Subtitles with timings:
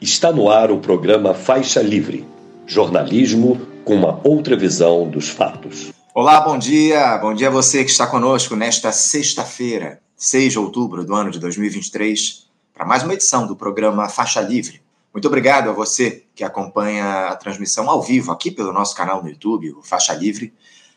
[0.00, 2.24] Está no ar o programa Faixa Livre
[2.64, 5.90] jornalismo com uma outra visão dos fatos.
[6.14, 7.18] Olá, bom dia.
[7.18, 11.40] Bom dia a você que está conosco nesta sexta-feira, 6 de outubro do ano de
[11.40, 14.80] 2023, para mais uma edição do programa Faixa Livre.
[15.12, 19.28] Muito obrigado a você que acompanha a transmissão ao vivo aqui pelo nosso canal no
[19.28, 20.54] YouTube, o Faixa Livre.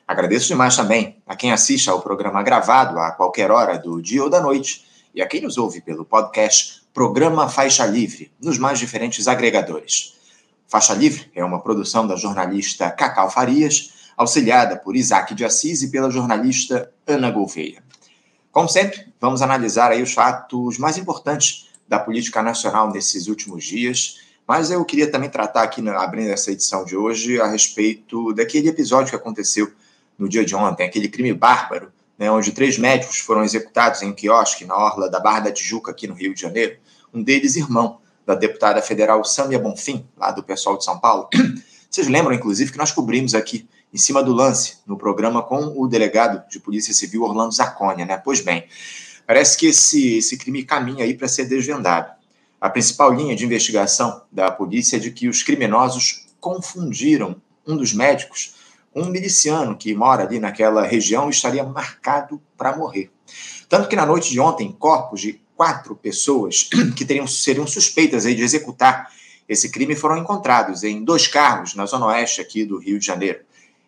[0.08, 4.30] Agradeço demais também a quem assiste ao programa gravado a qualquer hora do dia ou
[4.30, 9.26] da noite e a quem nos ouve pelo podcast Programa Faixa Livre, nos mais diferentes
[9.26, 10.14] agregadores.
[10.68, 15.90] Faixa Livre é uma produção da jornalista Cacau Farias, auxiliada por Isaac de Assis e
[15.90, 17.82] pela jornalista Ana Gouveia.
[18.52, 24.20] Como sempre, vamos analisar aí os fatos mais importantes da política nacional nesses últimos dias,
[24.46, 29.12] mas eu queria também tratar aqui, abrindo essa edição de hoje, a respeito daquele episódio
[29.12, 29.72] que aconteceu
[30.20, 31.90] no dia de ontem, aquele crime bárbaro
[32.22, 35.90] né, onde três médicos foram executados em um quiosque na orla da Barra da Tijuca,
[35.90, 36.78] aqui no Rio de Janeiro,
[37.12, 41.28] um deles irmão da deputada federal Sâmia Bonfim, lá do pessoal de São Paulo.
[41.90, 45.88] Vocês lembram, inclusive, que nós cobrimos aqui, em cima do lance, no programa com o
[45.88, 48.18] delegado de Polícia Civil Orlando Zaconia, né?
[48.18, 48.68] Pois bem,
[49.26, 52.12] parece que esse, esse crime caminha aí para ser desvendado.
[52.62, 57.96] A principal linha de investigação da polícia é de que os criminosos confundiram um dos
[57.96, 58.61] médicos
[58.94, 63.12] um miliciano que mora ali naquela região estaria marcado para morrer.
[63.70, 68.42] Tanto que na noite de ontem, corpos de quatro pessoas que teriam, seriam suspeitas de
[68.42, 69.10] executar
[69.52, 73.42] esse crime foram encontrados em dois carros na zona oeste aqui do Rio de Janeiro.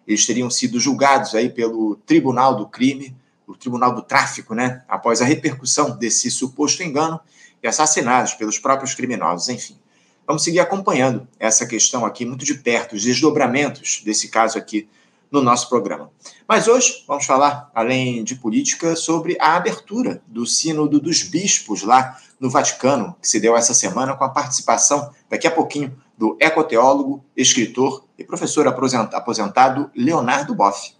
[0.05, 3.15] Eles teriam sido julgados aí pelo Tribunal do Crime,
[3.47, 7.17] o Tribunal do Tráfico, né, após a repercussão desse suposto engano
[7.63, 9.77] e assassinados pelos próprios criminosos, enfim.
[10.25, 14.87] Vamos seguir acompanhando essa questão aqui muito de perto, os desdobramentos desse caso aqui
[15.29, 16.11] no nosso programa.
[16.47, 22.17] Mas hoje vamos falar, além de política, sobre a abertura do Sínodo dos Bispos lá
[22.39, 27.25] no Vaticano, que se deu essa semana com a participação, daqui a pouquinho, do ecoteólogo,
[27.35, 30.93] escritor e professor aposentado Leonardo Boff.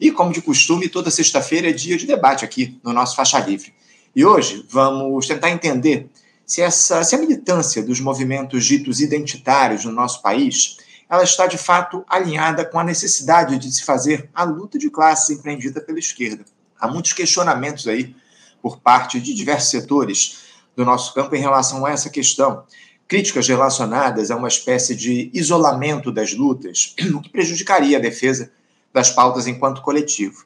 [0.00, 3.72] E, como de costume, toda sexta-feira é dia de debate aqui no nosso Faixa Livre.
[4.14, 6.10] E hoje vamos tentar entender
[6.48, 10.78] se, essa, se a militância dos movimentos ditos identitários no nosso país
[11.08, 15.36] ela está de fato alinhada com a necessidade de se fazer a luta de classes
[15.36, 16.44] empreendida pela esquerda.
[16.80, 18.16] Há muitos questionamentos aí
[18.62, 20.38] por parte de diversos setores
[20.74, 22.64] do nosso campo em relação a essa questão.
[23.06, 28.50] Críticas relacionadas a uma espécie de isolamento das lutas, o que prejudicaria a defesa
[28.92, 30.44] das pautas enquanto coletivo.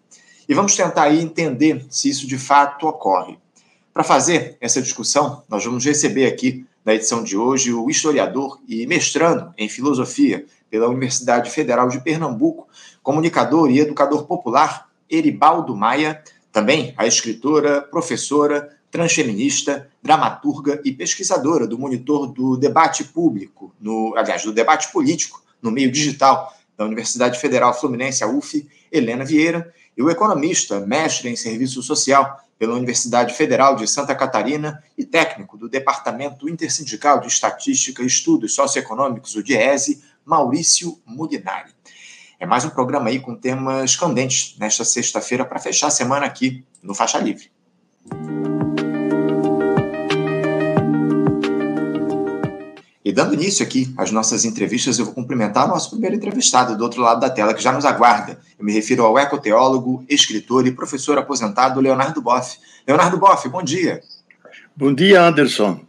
[0.49, 3.39] E vamos tentar aí entender se isso de fato ocorre.
[3.93, 8.87] Para fazer essa discussão, nós vamos receber aqui, na edição de hoje, o historiador e
[8.87, 12.67] mestrando em filosofia pela Universidade Federal de Pernambuco,
[13.03, 21.79] comunicador e educador popular, Eribaldo Maia, também a escritora, professora, transfeminista, dramaturga e pesquisadora do
[21.79, 27.79] monitor do debate público, no, aliás, do debate político no meio digital da Universidade Federal
[27.79, 33.75] Fluminense, a UF, Helena Vieira, e o economista, mestre em serviço social pela Universidade Federal
[33.75, 40.01] de Santa Catarina e técnico do Departamento Intersindical de Estatística e Estudos Socioeconômicos, o DIESE,
[40.25, 41.73] Maurício Mulinari.
[42.39, 46.65] É mais um programa aí com temas candentes nesta sexta-feira para fechar a semana aqui
[46.81, 47.51] no Faixa Livre.
[53.05, 56.85] E dando início aqui às nossas entrevistas, eu vou cumprimentar o nosso primeiro entrevistado do
[56.85, 58.39] outro lado da tela, que já nos aguarda.
[58.57, 62.59] Eu me refiro ao ecoteólogo, escritor e professor aposentado Leonardo Boff.
[62.87, 64.01] Leonardo Boff, bom dia.
[64.77, 65.81] Bom dia, Anderson.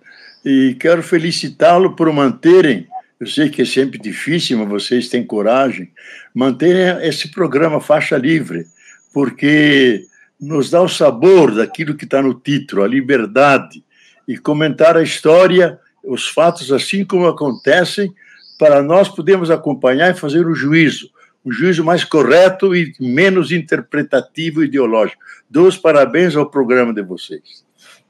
[0.44, 2.88] E quero felicitá-lo por manterem,
[3.20, 5.92] eu sei que é sempre difícil, mas vocês têm coragem,
[6.34, 8.66] manterem esse programa Faixa Livre,
[9.14, 10.08] porque
[10.42, 13.84] nos dá o sabor daquilo que está no título, a liberdade,
[14.28, 18.14] e comentar a história os fatos assim como acontecem,
[18.58, 21.10] para nós podermos acompanhar e fazer o juízo,
[21.46, 25.22] um juízo mais correto e menos interpretativo e ideológico.
[25.50, 27.64] Dou os parabéns ao programa de vocês.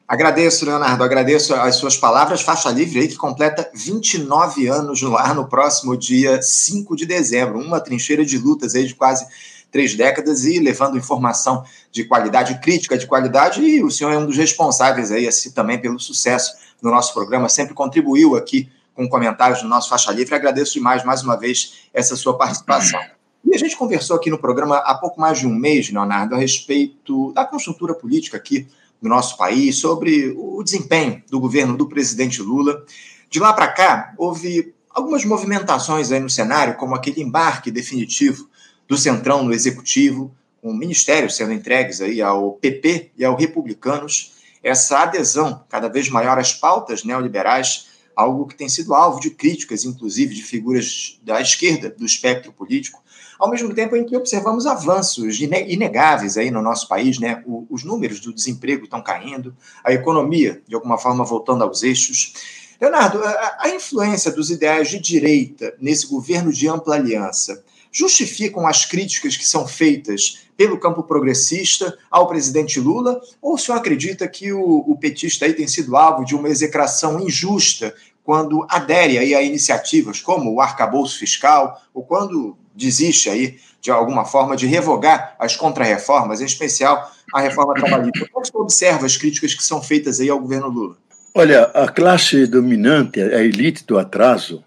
[0.08, 2.42] Agradeço, Leonardo, agradeço as suas palavras.
[2.42, 7.58] Faixa Livre aí que completa 29 anos no ar no próximo dia 5 de dezembro.
[7.58, 9.26] Uma trincheira de lutas aí de quase
[9.72, 14.26] três décadas e levando informação de qualidade, crítica de qualidade, e o senhor é um
[14.28, 19.64] dos responsáveis aí, assim, também pelo sucesso no nosso programa, sempre contribuiu aqui com comentários
[19.64, 20.36] no nosso Faixa Livre.
[20.36, 23.00] Agradeço demais, mais uma vez, essa sua participação.
[23.46, 26.38] E a gente conversou aqui no programa há pouco mais de um mês, Leonardo, a
[26.38, 28.68] respeito da conjuntura política aqui
[29.02, 32.86] no nosso país, sobre o desempenho do governo do presidente Lula.
[33.30, 38.48] De lá para cá, houve algumas movimentações aí no cenário, como aquele embarque definitivo
[38.88, 44.34] do Centrão no Executivo, com ministérios sendo entregues aí ao PP e ao Republicanos,
[44.64, 49.84] essa adesão cada vez maior às pautas neoliberais algo que tem sido alvo de críticas,
[49.84, 53.04] inclusive de figuras da esquerda do espectro político,
[53.40, 57.44] ao mesmo tempo em que observamos avanços inegáveis aí no nosso país, né?
[57.70, 62.34] os números do desemprego estão caindo, a economia, de alguma forma, voltando aos eixos.
[62.80, 63.20] Leonardo,
[63.60, 67.64] a influência dos ideais de direita nesse governo de ampla aliança
[67.94, 73.22] justificam as críticas que são feitas pelo campo progressista ao presidente Lula?
[73.42, 77.20] Ou o senhor acredita que o, o petista aí tem sido alvo de uma execração
[77.22, 77.94] injusta
[78.24, 84.24] quando adere aí a iniciativas como o arcabouço fiscal, ou quando desiste aí de alguma
[84.24, 88.28] forma de revogar as contrarreformas, em especial a reforma trabalhista.
[88.32, 90.96] Como você observa as críticas que são feitas aí ao governo Lula?
[91.36, 94.64] Olha, a classe dominante, a elite do atraso,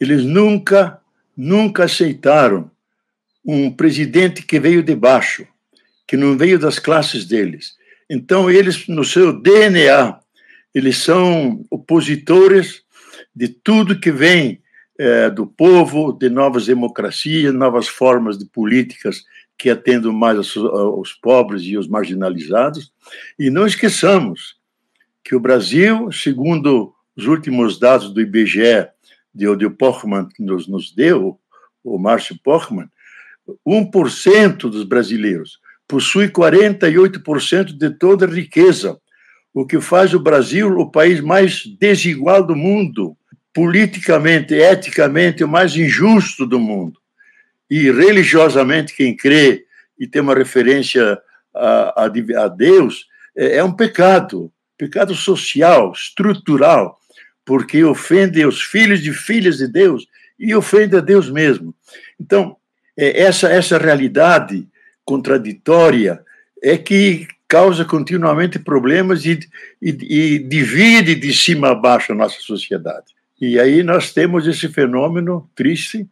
[0.00, 0.98] eles nunca,
[1.38, 2.68] nunca aceitaram
[3.44, 5.46] um presidente que veio de baixo,
[6.04, 7.76] que não veio das classes deles.
[8.10, 10.18] Então, eles, no seu DNA,
[10.74, 12.82] eles são opositores
[13.34, 14.60] de tudo que vem
[14.98, 19.22] é, do povo, de novas democracias, novas formas de políticas
[19.56, 22.92] que atendam mais aos, pobres e os marginalizados.
[23.38, 24.56] E não esqueçamos
[25.22, 28.88] que o Brasil, segundo os últimos dados do IBGE,
[29.34, 31.38] de o Pochmann nos, nos deu,
[31.84, 32.88] o Márcio Pochmann,
[33.66, 35.58] 1% dos brasileiros
[35.88, 39.00] possui 48% de toda a riqueza,
[39.54, 43.16] o que faz o Brasil o país mais desigual do mundo,
[43.54, 47.00] politicamente, eticamente, o mais injusto do mundo.
[47.70, 49.64] E religiosamente, quem crê
[49.98, 51.18] e tem uma referência
[51.54, 56.98] a, a, a Deus, é, é um pecado, pecado social, estrutural,
[57.48, 60.06] porque ofende os filhos e filhas de Deus
[60.38, 61.74] e ofende a Deus mesmo.
[62.20, 62.58] Então,
[62.94, 64.68] é, essa, essa realidade
[65.02, 66.20] contraditória
[66.62, 69.40] é que causa continuamente problemas e,
[69.80, 73.06] e, e, divide de cima a baixo a nossa sociedade.
[73.40, 76.06] E aí nós temos esse fenômeno triste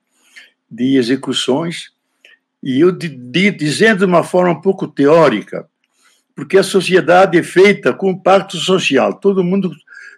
[0.71, 1.91] de execuções,
[2.63, 5.69] e eu de, de, dizendo de uma forma um pouco teórica,
[6.35, 9.71] porque a sociedade é feita com um pacto social, todo mundo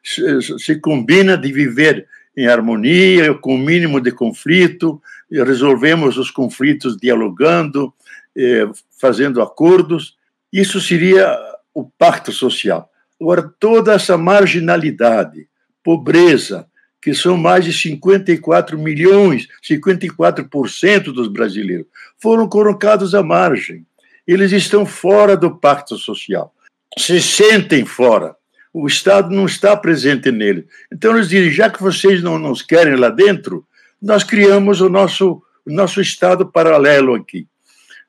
[0.03, 2.07] se, combina de viver
[2.37, 5.01] em harmonia, com o mínimo de conflito,
[5.31, 7.93] resolvemos os conflitos dialogando,
[8.37, 8.69] eh,
[9.01, 10.17] fazendo acordos.
[10.53, 11.37] Isso seria
[11.75, 12.91] o pacto social.
[13.21, 15.49] Agora, toda essa marginalidade,
[15.83, 16.69] pobreza,
[17.01, 21.87] que são mais de 54 milhões, 54% dos brasileiros,
[22.19, 23.87] foram colocados à margem.
[24.27, 26.55] Eles estão fora do pacto social,
[26.97, 28.37] se sentem fora.
[28.73, 30.67] O Estado não está presente nele.
[30.93, 33.67] Então, eles dizem: já que vocês não nos querem lá dentro,
[34.01, 37.47] nós criamos o nosso, o nosso Estado paralelo aqui.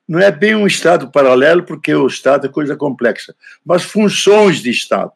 [0.06, 3.34] Não é bem um Estado paralelo, porque o Estado é coisa complexa,
[3.64, 5.12] mas funções de Estado,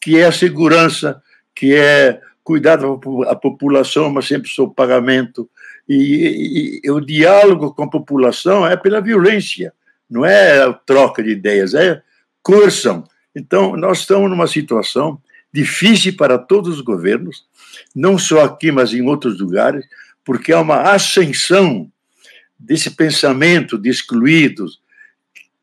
[0.00, 1.22] que é a segurança,
[1.54, 5.48] que é cuidar da população, mas sempre sob pagamento.
[5.88, 9.72] E, e, e, o diálogo com a população é pela violência,
[10.08, 12.02] não é troca de ideias, é
[12.42, 13.04] coerção.
[13.34, 15.20] Então, nós estamos numa situação
[15.52, 17.44] difícil para todos os governos,
[17.94, 19.84] não só aqui, mas em outros lugares,
[20.24, 21.90] porque há uma ascensão
[22.58, 24.80] desse pensamento de excluídos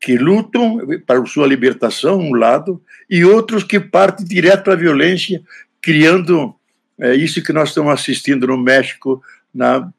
[0.00, 5.42] que lutam para sua libertação, um lado, e outros que partem direto a violência,
[5.80, 6.54] criando
[6.98, 9.22] é, isso que nós estamos assistindo no México,
[9.54, 9.92] na,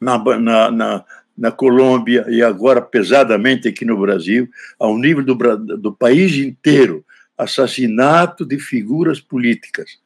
[0.00, 1.04] na, na, na,
[1.40, 4.46] na Colômbia e agora pesadamente aqui no Brasil,
[4.78, 5.34] ao nível do,
[5.78, 7.02] do país inteiro
[7.36, 9.98] assassinato de figuras políticas.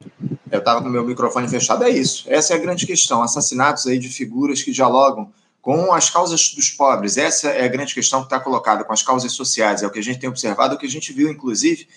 [0.52, 2.26] Eu estava com meu microfone fechado, é isso.
[2.28, 3.20] Essa é a grande questão.
[3.20, 7.16] Assassinatos aí de figuras que dialogam com as causas dos pobres.
[7.16, 9.82] Essa é a grande questão que está colocada, com as causas sociais.
[9.82, 11.88] É o que a gente tem observado, é o que a gente viu, inclusive,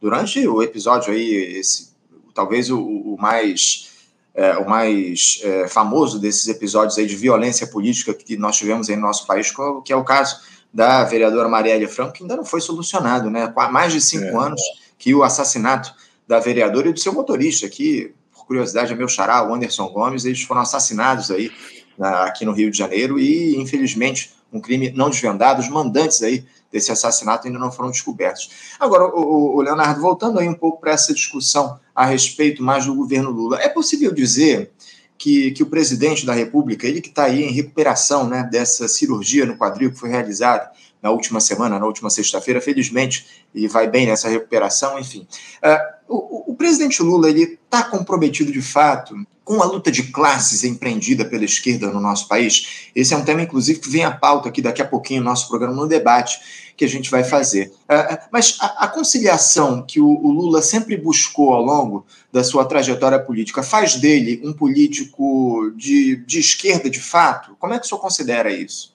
[0.00, 1.90] durante o episódio aí, esse,
[2.34, 3.90] talvez o, o mais.
[4.38, 8.94] É, o mais é, famoso desses episódios aí de violência política que nós tivemos aí
[8.94, 9.50] no nosso país,
[9.82, 10.36] que é o caso
[10.72, 13.50] da vereadora Marielle Franco, que ainda não foi solucionado, né?
[13.56, 14.46] Há mais de cinco é.
[14.46, 14.60] anos
[14.98, 15.94] que o assassinato
[16.28, 20.26] da vereadora e do seu motorista, que, por curiosidade, é meu xará, o Anderson Gomes,
[20.26, 21.50] eles foram assassinados aí
[21.96, 26.44] na, aqui no Rio de Janeiro e, infelizmente, um crime não desvendado, os mandantes aí
[26.70, 28.50] desse assassinato ainda não foram descobertos.
[28.78, 32.94] Agora, o, o Leonardo, voltando aí um pouco para essa discussão a respeito mais do
[32.94, 34.70] governo Lula, é possível dizer
[35.16, 39.46] que, que o presidente da República, ele que está aí em recuperação né, dessa cirurgia
[39.46, 40.70] no quadril que foi realizada
[41.02, 45.26] na última semana, na última sexta-feira, felizmente, e vai bem nessa recuperação, enfim.
[45.62, 50.64] Uh, o, o, presidente Lula ele está comprometido de fato com a luta de classes
[50.64, 52.90] empreendida pela esquerda no nosso país.
[52.94, 55.48] Esse é um tema, inclusive, que vem à pauta aqui daqui a pouquinho no nosso
[55.48, 57.72] programa no debate que a gente vai fazer.
[57.84, 63.18] Uh, mas a, conciliação que o, o Lula sempre buscou ao longo da sua trajetória
[63.18, 67.56] política faz dele um político de, de esquerda de fato?
[67.58, 68.94] Como é que o senhor considera isso?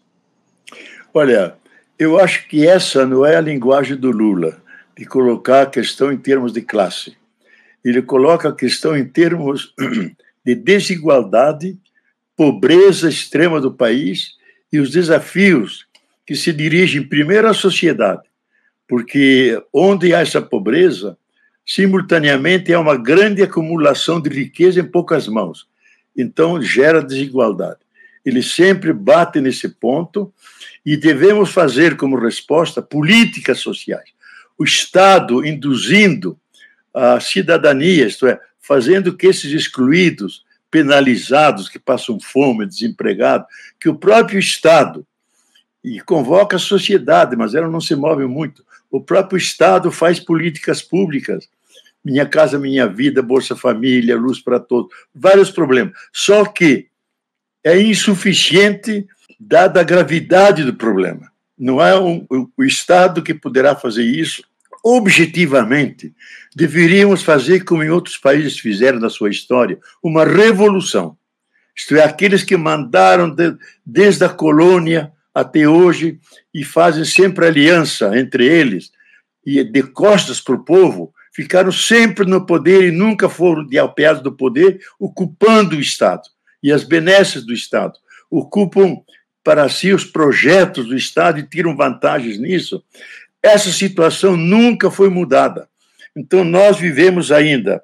[1.13, 1.55] Olha,
[1.97, 4.61] eu acho que essa não é a linguagem do Lula,
[4.97, 7.17] de colocar a questão em termos de classe.
[7.83, 9.73] Ele coloca a questão em termos
[10.45, 11.77] de desigualdade,
[12.35, 14.35] pobreza extrema do país
[14.71, 15.85] e os desafios
[16.25, 18.23] que se dirigem primeiro à sociedade,
[18.87, 21.17] porque onde há essa pobreza,
[21.65, 25.67] simultaneamente há uma grande acumulação de riqueza em poucas mãos.
[26.15, 27.79] Então, gera desigualdade.
[28.25, 30.33] Ele sempre bate nesse ponto
[30.85, 34.09] e devemos fazer como resposta políticas sociais.
[34.57, 36.37] O Estado induzindo
[36.93, 43.47] a cidadania, isto é, fazendo que esses excluídos, penalizados, que passam fome, desempregados,
[43.79, 45.05] que o próprio Estado,
[45.83, 50.81] e convoca a sociedade, mas ela não se move muito, o próprio Estado faz políticas
[50.81, 51.49] públicas,
[52.03, 55.93] Minha Casa Minha Vida, Bolsa Família, Luz para Todos, vários problemas.
[56.11, 56.87] Só que
[57.63, 59.07] é insuficiente
[59.39, 61.31] dada a gravidade do problema.
[61.57, 62.25] Não é um,
[62.57, 64.43] o Estado que poderá fazer isso
[64.83, 66.13] objetivamente.
[66.55, 71.15] Deveríamos fazer como em outros países fizeram na sua história, uma revolução.
[71.75, 76.19] Isto é, aqueles que mandaram de, desde a colônia até hoje
[76.53, 78.91] e fazem sempre aliança entre eles
[79.45, 84.21] e de costas para o povo, ficaram sempre no poder e nunca foram de alpeados
[84.21, 86.23] do poder, ocupando o Estado
[86.61, 87.93] e as benesses do Estado.
[88.29, 88.97] Ocupam
[89.43, 92.83] para si os projetos do Estado e tiram vantagens nisso.
[93.41, 95.67] Essa situação nunca foi mudada.
[96.15, 97.81] Então, nós vivemos ainda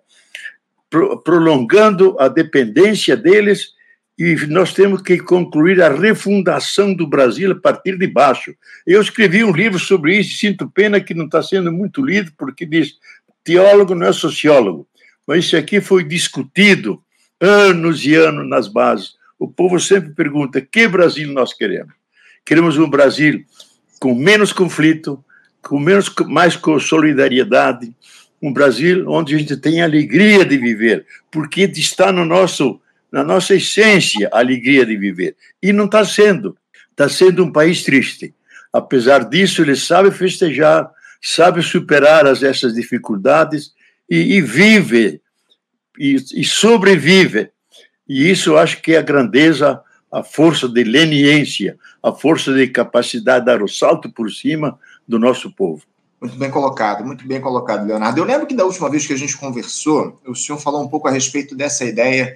[1.24, 3.74] prolongando a dependência deles
[4.18, 8.56] e nós temos que concluir a refundação do Brasil a partir de baixo.
[8.86, 12.66] Eu escrevi um livro sobre isso, sinto pena que não está sendo muito lido, porque
[12.66, 12.96] diz
[13.44, 14.88] teólogo não é sociólogo,
[15.26, 17.02] mas isso aqui foi discutido
[17.40, 19.16] anos e anos nas bases.
[19.40, 21.94] O povo sempre pergunta: que Brasil nós queremos?
[22.46, 23.46] Queremos um Brasil
[24.00, 25.24] com menos conflito,
[25.62, 27.94] com menos, mais com solidariedade,
[28.42, 32.80] um Brasil onde a gente tem alegria de viver, porque está no nosso,
[33.12, 35.36] na nossa essência a alegria de viver.
[35.62, 36.58] E não está sendo.
[36.92, 38.34] Está sendo um país triste.
[38.72, 40.90] Apesar disso, ele sabe festejar,
[41.22, 43.72] sabe superar as, essas dificuldades
[44.10, 45.22] e, e vive,
[45.98, 47.50] e, e sobrevive.
[48.08, 52.68] E isso eu acho que é a grandeza, a força de leniência, a força de
[52.68, 55.84] capacidade de dar o salto por cima do nosso povo.
[56.20, 58.20] Muito bem colocado, muito bem colocado, Leonardo.
[58.20, 61.08] Eu lembro que da última vez que a gente conversou, o senhor falou um pouco
[61.08, 62.36] a respeito dessa ideia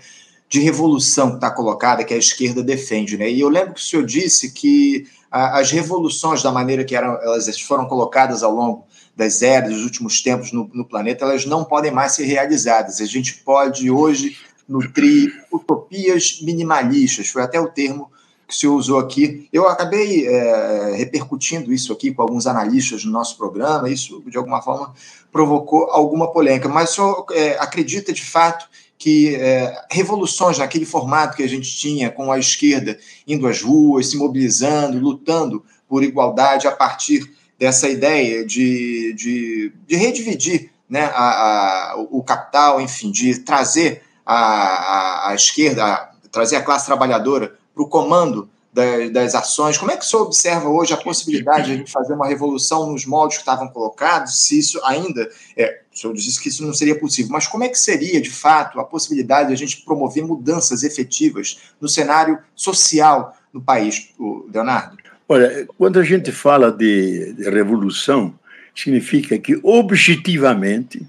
[0.51, 3.31] de revolução que está colocada, que a esquerda defende, né?
[3.31, 7.13] E eu lembro que o senhor disse que a, as revoluções, da maneira que eram,
[7.23, 11.63] elas foram colocadas ao longo das eras, dos últimos tempos no, no planeta, elas não
[11.63, 12.99] podem mais ser realizadas.
[12.99, 14.35] A gente pode hoje
[14.67, 18.11] nutrir utopias minimalistas, foi até o termo
[18.45, 19.47] que o senhor usou aqui.
[19.53, 24.61] Eu acabei é, repercutindo isso aqui com alguns analistas no nosso programa, isso de alguma
[24.61, 24.93] forma
[25.31, 28.67] provocou alguma polêmica, mas o senhor é, acredita de fato
[29.01, 34.11] que é, revoluções naquele formato que a gente tinha, com a esquerda indo às ruas,
[34.11, 37.27] se mobilizando, lutando por igualdade a partir
[37.57, 44.35] dessa ideia de, de, de redividir né, a, a, o capital, enfim, de trazer a,
[44.35, 49.79] a, a esquerda, trazer a classe trabalhadora para o comando das, das, ações.
[49.79, 53.37] Como é que o senhor observa hoje a possibilidade de fazer uma revolução nos moldes
[53.37, 54.45] que estavam colocados?
[54.45, 55.27] Se isso ainda.
[55.57, 58.79] É, senhor disse que isso não seria possível, mas como é que seria, de fato,
[58.79, 64.09] a possibilidade de a gente promover mudanças efetivas no cenário social no país,
[64.53, 64.97] Leonardo?
[65.27, 68.37] Olha, quando a gente fala de, de revolução,
[68.75, 71.05] significa que objetivamente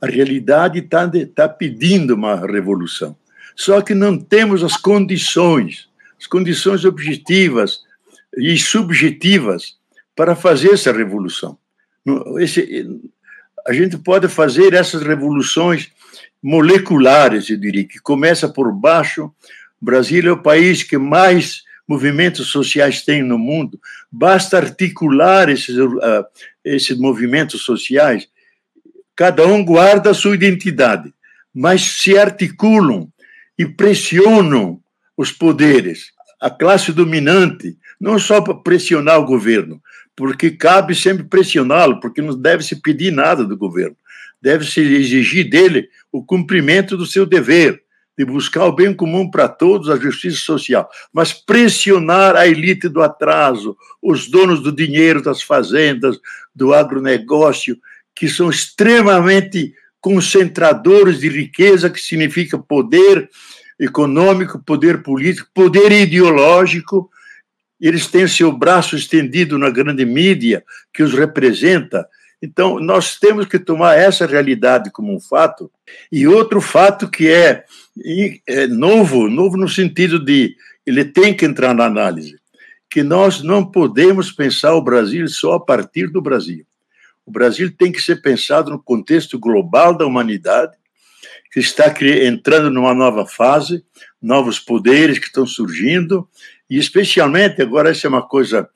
[0.00, 3.16] a realidade está tá pedindo uma revolução.
[3.56, 5.88] Só que não temos as condições
[6.24, 7.82] as condições objetivas
[8.38, 9.76] e subjetivas
[10.16, 11.58] para fazer essa revolução.
[12.38, 13.02] Esse,
[13.66, 15.90] a gente pode fazer essas revoluções
[16.42, 19.24] moleculares, eu diria, que começa por baixo.
[19.80, 23.80] O Brasil é o país que mais movimentos sociais tem no mundo.
[24.10, 26.24] Basta articular esses, uh,
[26.64, 28.28] esses movimentos sociais.
[29.16, 31.12] Cada um guarda a sua identidade,
[31.54, 33.08] mas se articulam
[33.58, 34.80] e pressionam
[35.16, 39.80] os poderes, a classe dominante, não só para pressionar o governo,
[40.16, 43.96] porque cabe sempre pressioná-lo, porque não deve se pedir nada do governo,
[44.40, 47.82] deve se exigir dele o cumprimento do seu dever
[48.16, 53.02] de buscar o bem comum para todos, a justiça social, mas pressionar a elite do
[53.02, 56.18] atraso, os donos do dinheiro das fazendas,
[56.54, 57.76] do agronegócio,
[58.14, 63.28] que são extremamente concentradores de riqueza, que significa poder
[63.80, 67.10] econômico, poder político, poder ideológico.
[67.80, 72.06] Eles têm seu braço estendido na grande mídia que os representa.
[72.40, 75.70] Então, nós temos que tomar essa realidade como um fato.
[76.10, 77.64] E outro fato que é,
[78.46, 82.36] é novo, novo no sentido de ele tem que entrar na análise,
[82.90, 86.66] que nós não podemos pensar o Brasil só a partir do Brasil.
[87.26, 90.76] O Brasil tem que ser pensado no contexto global da humanidade,
[91.50, 93.84] que está entrando numa nova fase,
[94.20, 96.28] novos poderes que estão surgindo,
[96.68, 98.68] e especialmente, agora essa é uma coisa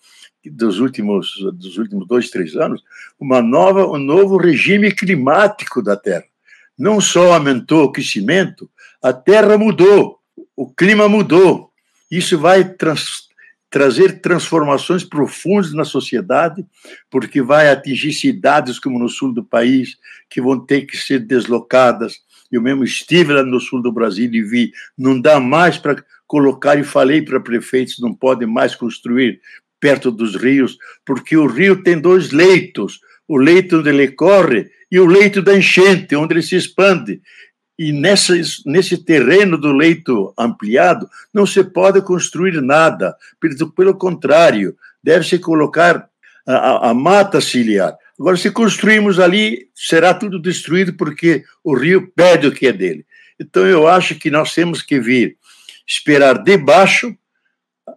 [0.44, 2.82] dos últimos, dos últimos dois, três anos,
[3.18, 6.24] uma nova, um novo regime climático da Terra.
[6.78, 8.70] Não só aumentou o aquecimento,
[9.02, 10.20] a Terra mudou,
[10.56, 11.70] o clima mudou.
[12.10, 13.28] Isso vai trans,
[13.70, 16.64] trazer transformações profundas na sociedade,
[17.10, 19.96] porque vai atingir cidades como no sul do país,
[20.30, 22.20] que vão ter que ser deslocadas.
[22.50, 26.78] Eu mesmo estive lá no sul do Brasil e vi, não dá mais para colocar,
[26.78, 29.40] e falei para prefeitos, não podem mais construir
[29.80, 34.98] perto dos rios, porque o rio tem dois leitos, o leito onde ele corre e
[34.98, 37.20] o leito da enchente, onde ele se expande.
[37.78, 38.34] E nessa,
[38.66, 43.14] nesse terreno do leito ampliado, não se pode construir nada.
[43.38, 46.08] Pelo, pelo contrário, deve-se colocar
[46.46, 47.96] a, a, a mata ciliar.
[48.18, 53.06] Agora, se construirmos ali, será tudo destruído porque o rio pede o que é dele.
[53.40, 55.36] Então, eu acho que nós temos que vir
[55.86, 57.16] esperar de baixo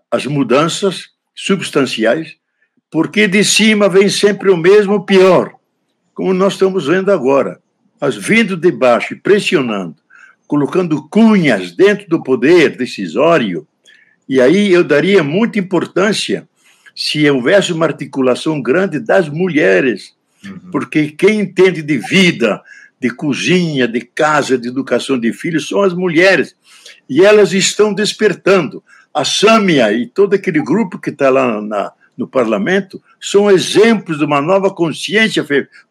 [0.10, 2.36] as mudanças substanciais,
[2.90, 5.54] porque de cima vem sempre o mesmo pior,
[6.14, 7.62] como nós estamos vendo agora
[8.02, 9.98] mas vindo de baixo e pressionando,
[10.48, 13.68] colocando cunhas dentro do poder decisório,
[14.28, 16.50] e aí eu daria muita importância
[17.04, 20.14] se houvesse uma articulação grande das mulheres,
[20.46, 20.70] uhum.
[20.72, 22.62] porque quem entende de vida,
[23.00, 26.56] de cozinha, de casa, de educação de filhos são as mulheres,
[27.10, 28.84] e elas estão despertando.
[29.12, 34.24] A Sâmia e todo aquele grupo que está lá na, no parlamento são exemplos de
[34.24, 35.44] uma nova consciência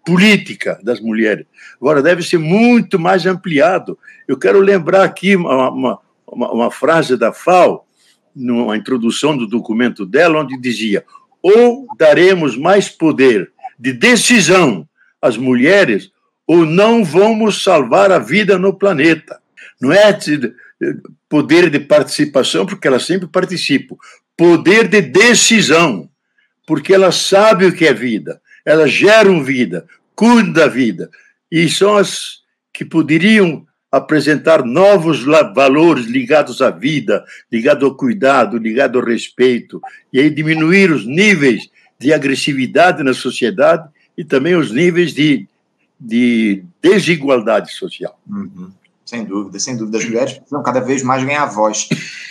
[0.07, 1.45] política das mulheres.
[1.81, 3.99] Agora, deve ser muito mais ampliado.
[4.29, 6.01] Eu quero lembrar aqui uma, uma,
[6.53, 7.85] uma frase da FAO,
[8.35, 11.05] numa introdução do documento dela, onde dizia:
[11.43, 14.89] ou daremos mais poder de decisão
[15.21, 16.11] às mulheres,
[16.47, 19.41] ou não vamos salvar a vida no planeta.
[19.81, 20.19] Não é
[21.29, 23.97] poder de participação, porque elas sempre participam,
[24.37, 26.11] poder de decisão
[26.71, 31.11] porque ela sabe o que é vida, elas geram vida, cuidam da vida,
[31.51, 39.01] e são as que poderiam apresentar novos valores ligados à vida, ligados ao cuidado, ligados
[39.01, 39.81] ao respeito,
[40.13, 45.49] e aí diminuir os níveis de agressividade na sociedade e também os níveis de,
[45.99, 48.19] de desigualdade social.
[48.29, 48.71] Uhum.
[49.05, 49.99] Sem dúvida, sem dúvida.
[49.99, 51.89] As mulheres precisam cada vez mais ganhar voz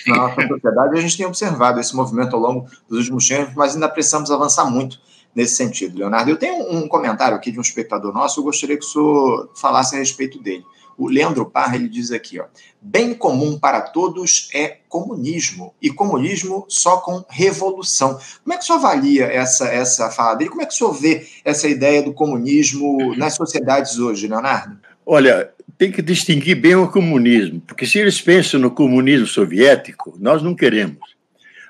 [0.08, 0.98] na nossa sociedade.
[0.98, 4.64] A gente tem observado esse movimento ao longo dos últimos tempos, mas ainda precisamos avançar
[4.64, 4.98] muito
[5.36, 6.32] nesse sentido, Leonardo.
[6.32, 9.96] Eu tenho um comentário aqui de um espectador nosso, eu gostaria que o senhor falasse
[9.96, 10.64] a respeito dele.
[11.00, 12.46] O Leandro Parra, ele diz aqui, ó,
[12.82, 18.20] bem comum para todos é comunismo, e comunismo só com revolução.
[18.44, 20.50] Como é que o senhor avalia essa, essa fala dele?
[20.50, 24.78] Como é que o senhor vê essa ideia do comunismo nas sociedades hoje, Leonardo?
[25.06, 30.44] Olha, tem que distinguir bem o comunismo, porque se eles pensam no comunismo soviético, nós
[30.44, 31.16] não queremos.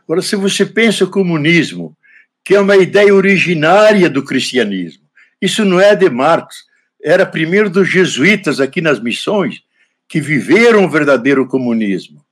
[0.03, 1.95] Agora, se você pensa o comunismo,
[2.43, 5.03] que é uma ideia originária do cristianismo,
[5.39, 6.67] isso não é de Marx,
[7.03, 9.61] era primeiro dos jesuítas aqui nas missões
[10.07, 12.23] que viveram o verdadeiro comunismo.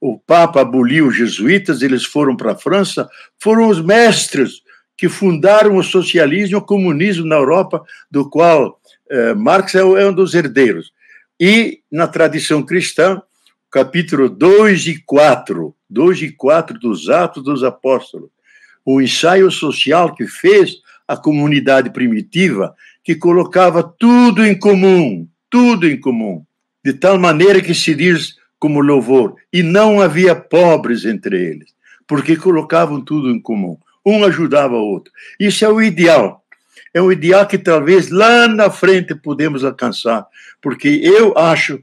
[0.00, 4.62] O Papa aboliu os jesuítas, eles foram para a França, foram os mestres
[4.96, 10.08] que fundaram o socialismo e o comunismo na Europa, do qual eh, Marx é, é
[10.08, 10.92] um dos herdeiros.
[11.38, 13.22] E na tradição cristã,
[13.70, 18.30] capítulo 2 e 4, 2 e 4 dos Atos dos Apóstolos,
[18.84, 20.76] o ensaio social que fez
[21.06, 22.74] a comunidade primitiva,
[23.08, 26.44] que colocava tudo em comum, tudo em comum,
[26.84, 31.72] de tal maneira que se diz como louvor, e não havia pobres entre eles,
[32.06, 35.10] porque colocavam tudo em comum, um ajudava o outro.
[35.40, 36.44] Isso é o ideal
[36.92, 40.26] é um ideal que talvez lá na frente podemos alcançar,
[40.60, 41.80] porque eu acho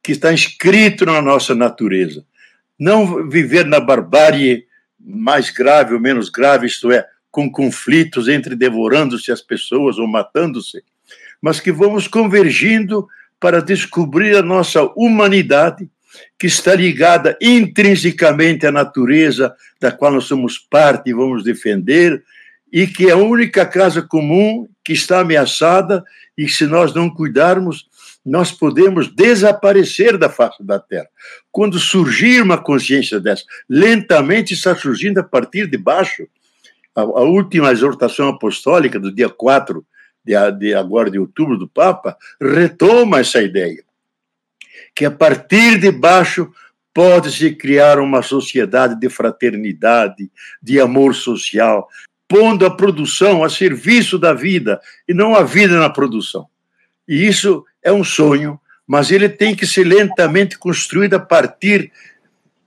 [0.00, 2.24] que está inscrito na nossa natureza.
[2.78, 4.64] Não viver na barbárie
[5.00, 10.82] mais grave ou menos grave, isto é, com conflitos entre devorando-se as pessoas ou matando-se,
[11.40, 13.06] mas que vamos convergindo
[13.38, 15.88] para descobrir a nossa humanidade,
[16.38, 22.22] que está ligada intrinsecamente à natureza da qual nós somos parte e vamos defender,
[22.72, 26.04] e que é a única casa comum que está ameaçada
[26.36, 27.86] e se nós não cuidarmos,
[28.24, 31.08] nós podemos desaparecer da face da Terra.
[31.50, 36.28] Quando surgir uma consciência dessa, lentamente está surgindo a partir de baixo.
[36.98, 39.86] A, a última exortação apostólica do dia 4
[40.24, 43.84] de, de agora de outubro do Papa retoma essa ideia
[44.96, 46.50] que a partir de baixo
[46.92, 50.28] pode-se criar uma sociedade de fraternidade,
[50.60, 51.88] de amor social,
[52.26, 56.48] pondo a produção a serviço da vida e não a vida na produção.
[57.06, 61.92] E isso é um sonho, mas ele tem que ser lentamente construído a partir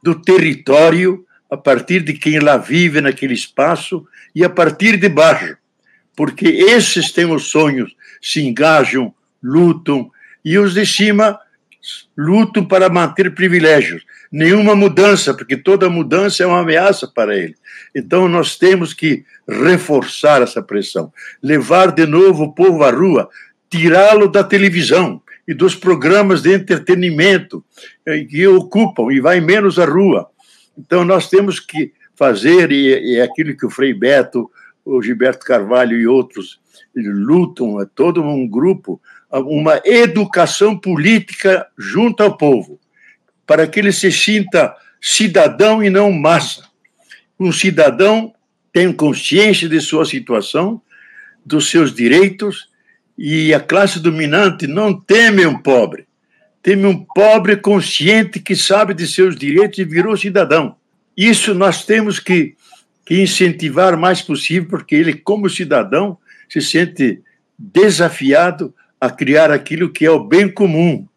[0.02, 5.58] do território, a partir de quem lá vive naquele espaço e a partir de baixo,
[6.15, 10.12] porque esses têm os sonhos, se engajam, lutam,
[10.44, 11.39] e os de cima
[12.17, 14.04] lutam para manter privilégios.
[14.32, 17.56] Nenhuma mudança, porque toda mudança é uma ameaça para ele.
[17.94, 23.30] Então nós temos que reforçar essa pressão, levar de novo o povo à rua,
[23.70, 27.63] tirá-lo da televisão e dos programas de entretenimento
[28.06, 30.30] eh, que ocupam e vai menos à rua.
[30.78, 31.91] Então nós temos que
[32.22, 34.48] fazer, e é aquilo que o Frei Beto,
[34.86, 36.60] o Gilberto Carvalho e outros
[36.96, 42.80] lutam, é todo um grupo, uma educação política junto ao povo,
[43.48, 46.70] para que ele se sinta cidadão e não massa.
[47.40, 48.32] Um cidadão
[48.72, 50.80] tem consciência de sua situação,
[51.44, 52.70] dos seus direitos,
[53.18, 56.06] e a classe dominante não teme um pobre.
[56.62, 60.80] Teme um pobre consciente que sabe de seus direitos e virou cidadão.
[61.22, 62.56] Isso nós temos que,
[63.06, 66.18] que incentivar mais possível, porque ele, como cidadão,
[66.50, 67.22] se sente
[67.56, 71.08] desafiado a criar aquilo que é o bem comum.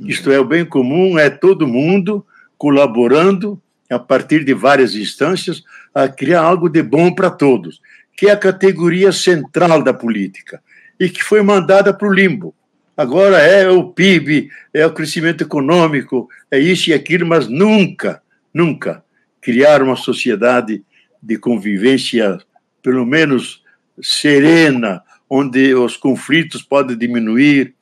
[0.00, 2.26] Isto é, o bem comum é todo mundo
[2.58, 5.62] colaborando a partir de várias instâncias
[5.94, 7.80] a criar algo de bom para todos,
[8.16, 10.60] que é a categoria central da política
[10.98, 12.52] e que foi mandada para o limbo.
[12.96, 18.20] Agora é o PIB, é o crescimento econômico, é isso e aquilo, mas nunca,
[18.52, 19.04] nunca
[19.42, 20.82] criar uma sociedade
[21.20, 22.38] de convivência,
[22.80, 23.62] pelo menos
[24.00, 27.74] serena, onde os conflitos podem diminuir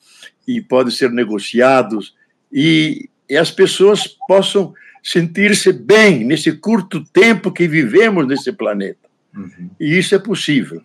[0.49, 2.15] e podem ser negociados
[2.51, 9.09] e, e as pessoas possam sentir-se bem nesse curto tempo que vivemos nesse planeta.
[9.35, 9.71] Uhum.
[9.79, 10.83] E isso é possível.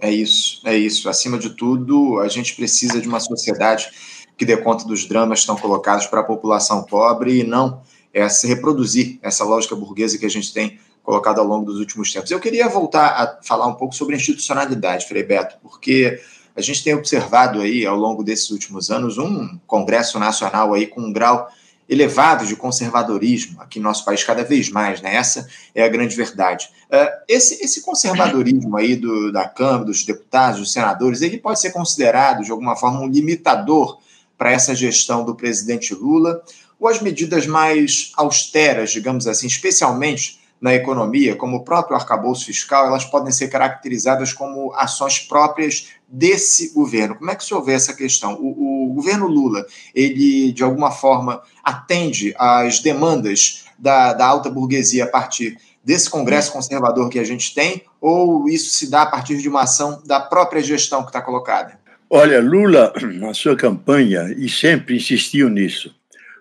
[0.00, 1.08] É isso, é isso.
[1.08, 3.88] Acima de tudo, a gente precisa de uma sociedade
[4.36, 7.82] que dê conta dos dramas que estão colocados para a população pobre e não
[8.18, 12.12] é, se reproduzir essa lógica burguesa que a gente tem colocado ao longo dos últimos
[12.12, 12.30] tempos.
[12.30, 16.20] Eu queria voltar a falar um pouco sobre institucionalidade, Frei Beto, porque
[16.54, 21.00] a gente tem observado aí ao longo desses últimos anos um Congresso Nacional aí com
[21.00, 21.48] um grau
[21.88, 25.14] elevado de conservadorismo aqui no nosso país cada vez mais, né?
[25.14, 26.68] Essa é a grande verdade.
[26.90, 31.70] Uh, esse, esse conservadorismo aí do, da Câmara, dos deputados, dos senadores, ele pode ser
[31.70, 33.98] considerado de alguma forma um limitador
[34.36, 36.42] para essa gestão do presidente Lula,
[36.78, 42.86] ou as medidas mais austeras, digamos assim, especialmente na economia, como o próprio arcabouço fiscal,
[42.86, 47.14] elas podem ser caracterizadas como ações próprias desse governo.
[47.14, 48.34] Como é que senhor vê essa questão?
[48.34, 49.64] O, o governo Lula,
[49.94, 56.52] ele, de alguma forma, atende às demandas da, da alta burguesia a partir desse Congresso
[56.52, 60.20] conservador que a gente tem, ou isso se dá a partir de uma ação da
[60.20, 61.78] própria gestão que está colocada?
[62.10, 65.94] Olha, Lula, na sua campanha, e sempre insistiu nisso,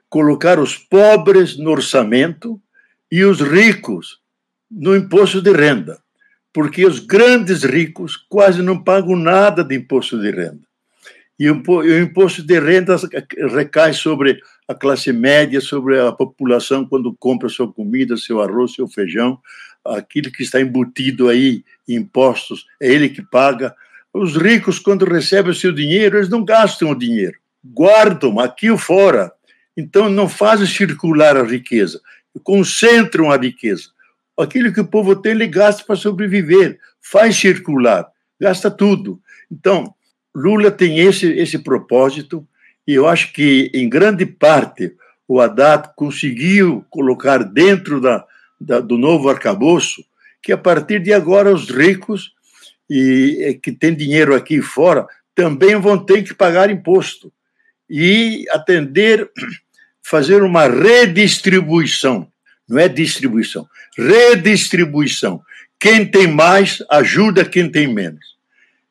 [0.09, 2.59] colocar os pobres no orçamento
[3.11, 4.19] e os ricos
[4.69, 5.99] no imposto de renda,
[6.53, 10.67] porque os grandes ricos quase não pagam nada de imposto de renda.
[11.39, 12.95] E o imposto de renda
[13.53, 18.87] recai sobre a classe média, sobre a população quando compra sua comida, seu arroz, seu
[18.87, 19.39] feijão,
[19.85, 23.73] aquilo que está embutido aí em impostos, é ele que paga.
[24.11, 28.77] Os ricos, quando recebem o seu dinheiro, eles não gastam o dinheiro, guardam aqui ou
[28.77, 29.31] fora.
[29.77, 32.01] Então, não fazem circular a riqueza
[32.39, 33.89] concentram a riqueza.
[34.37, 38.07] Aquilo que o povo tem, ele gasta para sobreviver, faz circular,
[38.39, 39.19] gasta tudo.
[39.51, 39.93] Então,
[40.35, 42.47] Lula tem esse, esse propósito,
[42.85, 44.95] e eu acho que, em grande parte,
[45.27, 48.25] o Haddad conseguiu colocar dentro da,
[48.59, 50.05] da, do novo arcabouço
[50.41, 52.33] que, a partir de agora, os ricos
[52.89, 57.31] e que têm dinheiro aqui fora também vão ter que pagar imposto
[57.89, 59.29] e atender
[60.09, 62.31] fazer uma redistribuição,
[62.67, 63.67] não é distribuição,
[63.97, 65.41] redistribuição.
[65.77, 68.37] quem tem mais ajuda quem tem menos.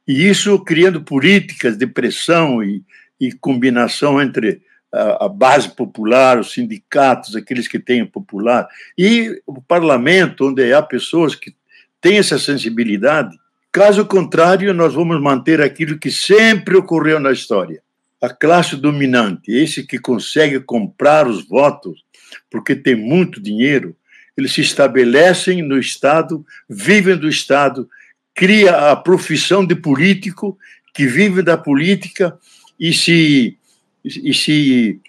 [0.07, 2.83] E isso criando políticas de pressão e,
[3.19, 4.61] e combinação entre
[4.93, 10.83] a, a, base popular, os sindicatos, aqueles que têm popular, e o parlamento, onde há
[10.83, 11.55] pessoas que
[11.99, 13.35] têm essa sensibilidade.
[13.73, 17.83] Caso contrário, nós vamos manter aquilo que sempre ocorreu na história.
[18.21, 22.05] A classe dominante, esse que consegue comprar os votos
[22.51, 23.95] porque tem muito dinheiro,
[24.37, 27.89] eles se estabelecem no Estado, vivem do Estado,
[28.35, 30.59] cria a profissão de político
[30.93, 32.39] que vive da política
[32.79, 33.57] e se,
[34.05, 35.01] e se,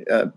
[0.00, 0.32] uh,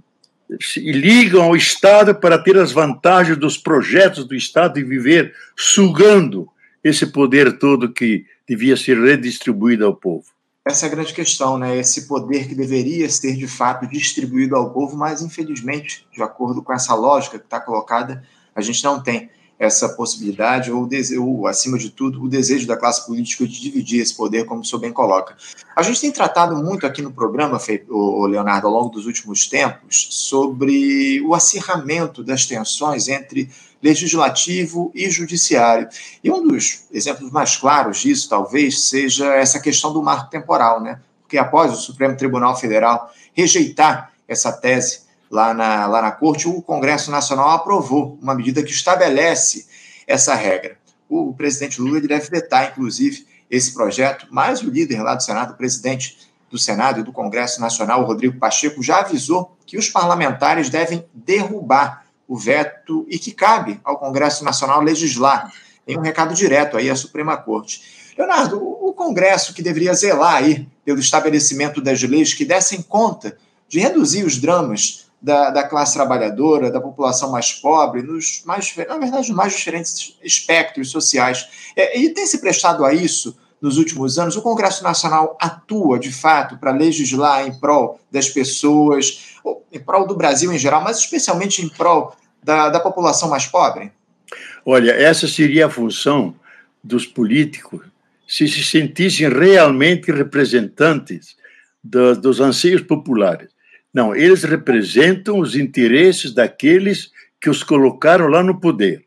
[0.59, 6.47] se ligam ao Estado para ter as vantagens dos projetos do Estado e viver sugando
[6.83, 10.25] esse poder todo que devia ser redistribuído ao povo.
[10.69, 11.75] Essa é a grande questão, né?
[11.75, 16.71] Esse poder que deveria ser de fato distribuído ao povo, mas infelizmente, de acordo com
[16.71, 18.23] essa lógica que está colocada,
[18.55, 20.87] a gente não tem essa possibilidade, ou,
[21.21, 24.63] ou, acima de tudo, o desejo da classe política de dividir esse poder, como o
[24.63, 25.35] senhor bem coloca.
[25.75, 27.59] A gente tem tratado muito aqui no programa,
[28.29, 33.49] Leonardo, ao longo dos últimos tempos, sobre o acirramento das tensões entre
[33.81, 35.87] legislativo e judiciário.
[36.23, 40.99] E um dos exemplos mais claros disso, talvez, seja essa questão do marco temporal, né?
[41.21, 46.61] Porque após o Supremo Tribunal Federal rejeitar essa tese lá na, lá na Corte, o
[46.61, 49.67] Congresso Nacional aprovou uma medida que estabelece
[50.07, 50.77] essa regra.
[51.07, 55.57] O presidente Lula deve vetar, inclusive, esse projeto, mas o líder lá do Senado, o
[55.57, 56.17] presidente
[56.49, 62.05] do Senado e do Congresso Nacional, Rodrigo Pacheco, já avisou que os parlamentares devem derrubar
[62.29, 65.51] o veto e que cabe ao Congresso Nacional legislar.
[65.83, 68.13] Tem um recado direto aí à Suprema Corte.
[68.15, 73.35] Leonardo, o Congresso que deveria zelar aí pelo estabelecimento das leis que dessem conta
[73.67, 78.97] de reduzir os dramas da, da classe trabalhadora, da população mais pobre, nos mais, na
[78.97, 81.47] verdade, nos mais diferentes espectros sociais.
[81.75, 84.35] É, e tem se prestado a isso nos últimos anos?
[84.35, 89.35] O Congresso Nacional atua, de fato, para legislar em prol das pessoas,
[89.71, 93.91] em prol do Brasil em geral, mas especialmente em prol da, da população mais pobre?
[94.65, 96.35] Olha, essa seria a função
[96.83, 97.81] dos políticos
[98.27, 101.35] se se sentissem realmente representantes
[101.83, 103.49] do, dos anseios populares.
[103.91, 109.03] Não, eles representam os interesses daqueles que os colocaram lá no poder.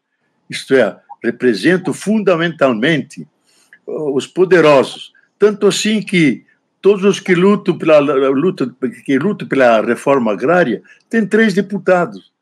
[0.50, 3.26] Isto é, representam fundamentalmente
[3.86, 5.12] os poderosos.
[5.38, 6.44] Tanto assim que
[6.80, 12.32] todos os que lutam pela, lutam, que lutam pela reforma agrária têm três deputados.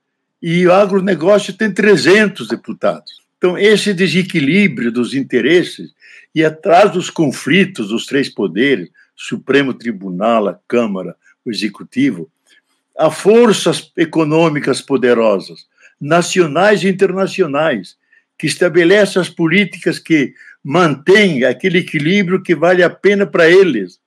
[0.43, 3.21] E o agronegócio tem 300 deputados.
[3.37, 5.93] Então, esse desequilíbrio dos interesses
[6.35, 12.31] e atrás dos conflitos dos três poderes, Supremo Tribunal, a Câmara, o executivo,
[12.99, 15.67] há forças econômicas poderosas,
[16.01, 17.97] nacionais e internacionais,
[18.39, 23.99] que estabelecem as políticas que mantêm aquele equilíbrio que vale a pena para eles.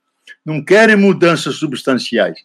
[0.45, 2.37] Não querem mudanças substanciais.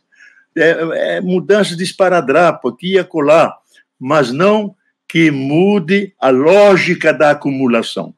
[0.57, 3.57] É, é mudanças de esparadrapo aqui e acolá,
[3.99, 4.75] mas não
[5.07, 8.15] que mude a lógica da acumulação.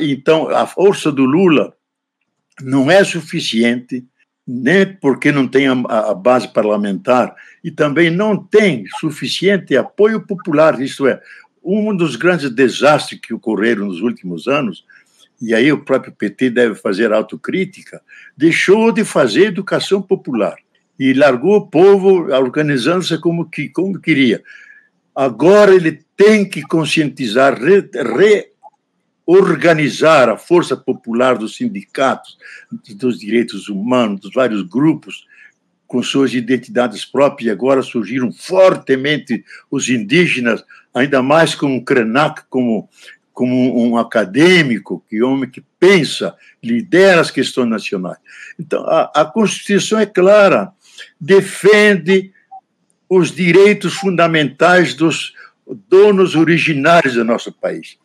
[0.00, 1.74] Então, a força do Lula
[2.60, 4.04] não é suficiente
[4.46, 7.34] nem porque não tem a, a, base parlamentar
[7.64, 10.80] e também não tem suficiente apoio popular.
[10.80, 11.20] Isto é,
[11.64, 14.84] um dos grandes desastres que ocorreram nos últimos anos,
[15.40, 18.00] e aí o próprio PT deve fazer autocrítica,
[18.36, 20.56] deixou de fazer educação popular
[20.98, 24.42] e largou o povo organizando-se como, que, como queria.
[25.14, 28.48] Agora ele tem que conscientizar, re, re
[29.26, 32.38] organizar a força popular dos sindicatos,
[32.94, 35.26] dos direitos humanos, dos vários grupos,
[35.86, 42.88] com suas identidades próprias, e agora surgiram fortemente os indígenas, ainda mais como Krenak, como,
[43.36, 48.16] como um acadêmico, que homem que pensa, lidera as questões nacionais.
[48.58, 50.72] Então, a, a Constituição é clara,
[51.20, 52.32] defende
[53.06, 55.34] os direitos fundamentais dos
[55.86, 57.98] donos originários do nosso país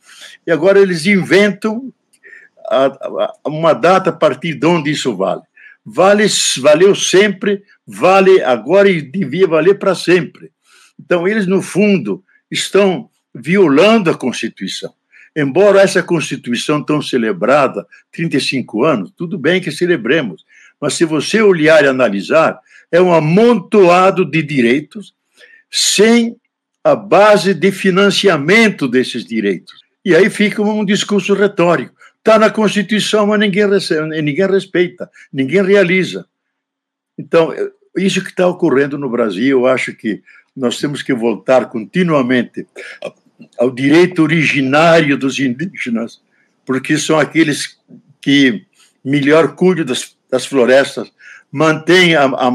[0.45, 1.93] e agora eles inventam
[2.67, 5.43] a, a, uma data a partir de onde isso vale.
[5.85, 6.25] Vale,
[6.59, 10.51] valeu sempre, vale agora e devia valer para sempre.
[10.99, 14.93] Então, eles, no fundo, estão violando a Constituição.
[15.35, 20.45] Embora essa Constituição tão celebrada, 35 anos, tudo bem que celebremos,
[20.79, 22.59] mas se você olhar e analisar,
[22.91, 25.13] é um amontoado de direitos
[25.69, 26.35] sem
[26.83, 29.79] a base de financiamento desses direitos.
[30.03, 31.95] E aí fica um discurso retórico.
[32.17, 36.25] Está na Constituição, mas ninguém, recebe, ninguém respeita, ninguém realiza.
[37.17, 37.53] Então,
[37.95, 40.21] isso que está ocorrendo no Brasil, eu acho que
[40.55, 42.67] nós temos que voltar continuamente
[43.57, 46.21] ao direito originário dos indígenas,
[46.65, 47.77] porque são aqueles
[48.19, 48.65] que
[49.03, 51.11] melhor cuidam das, das florestas,
[51.51, 52.51] mantêm a, a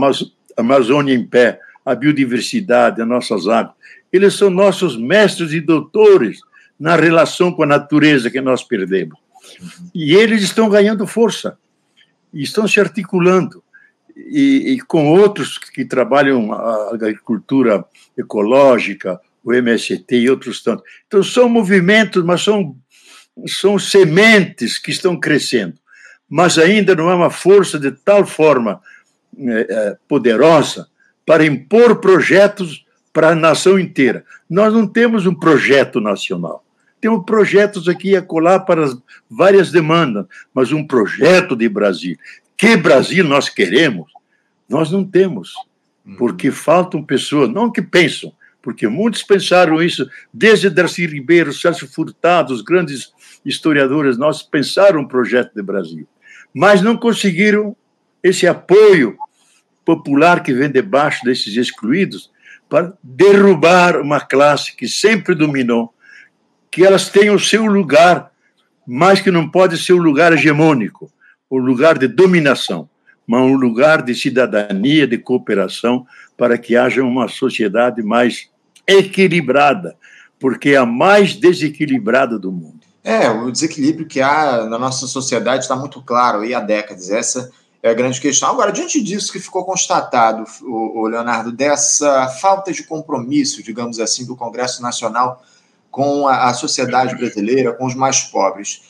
[0.56, 3.74] Amazônia em pé, a biodiversidade, as nossas águas.
[4.12, 6.40] Eles são nossos mestres e doutores
[6.78, 9.18] na relação com a natureza que nós perdemos.
[9.94, 11.58] E eles estão ganhando força,
[12.32, 13.62] estão se articulando.
[14.16, 17.84] E, e, com outros que trabalham a agricultura
[18.16, 20.84] ecológica, o MST e outros tantos.
[21.06, 22.76] Então, são movimentos, mas são,
[23.46, 25.74] são sementes que estão crescendo.
[26.28, 28.80] Mas ainda não é uma força de tal forma
[29.38, 30.88] é, poderosa
[31.24, 34.24] para impor projetos para a nação inteira.
[34.50, 36.64] Nós não temos um projeto nacional.
[37.00, 38.92] Temos projetos aqui a colar para
[39.30, 42.16] várias demandas, mas um projeto de Brasil.
[42.56, 44.10] Que Brasil nós queremos?
[44.68, 45.54] Nós não temos,
[46.04, 46.16] uhum.
[46.16, 48.32] porque faltam pessoas, não que pensam,
[48.66, 53.12] porque muitos pensaram isso, desde Darcy Ribeiro, Celso Furtado, os grandes
[53.44, 56.04] historiadores nós pensaram um projeto de Brasil,
[56.52, 57.76] mas não conseguiram
[58.24, 59.16] esse apoio
[59.84, 62.28] popular que vem debaixo desses excluídos
[62.68, 65.94] para derrubar uma classe que sempre dominou,
[66.68, 68.32] que elas tenham o seu lugar,
[68.84, 71.08] mas que não pode ser um lugar hegemônico,
[71.48, 72.90] um lugar de dominação,
[73.28, 76.04] mas um lugar de cidadania, de cooperação,
[76.36, 78.50] para que haja uma sociedade mais
[78.86, 79.96] equilibrada,
[80.38, 82.80] porque é a mais desequilibrada do mundo.
[83.02, 87.08] É, o desequilíbrio que há na nossa sociedade está muito claro aí há décadas.
[87.10, 88.50] Essa é a grande questão.
[88.50, 94.34] Agora, diante disso que ficou constatado, o, Leonardo, dessa falta de compromisso, digamos assim, do
[94.34, 95.40] Congresso Nacional
[95.88, 98.82] com a, sociedade brasileira, com os mais pobres,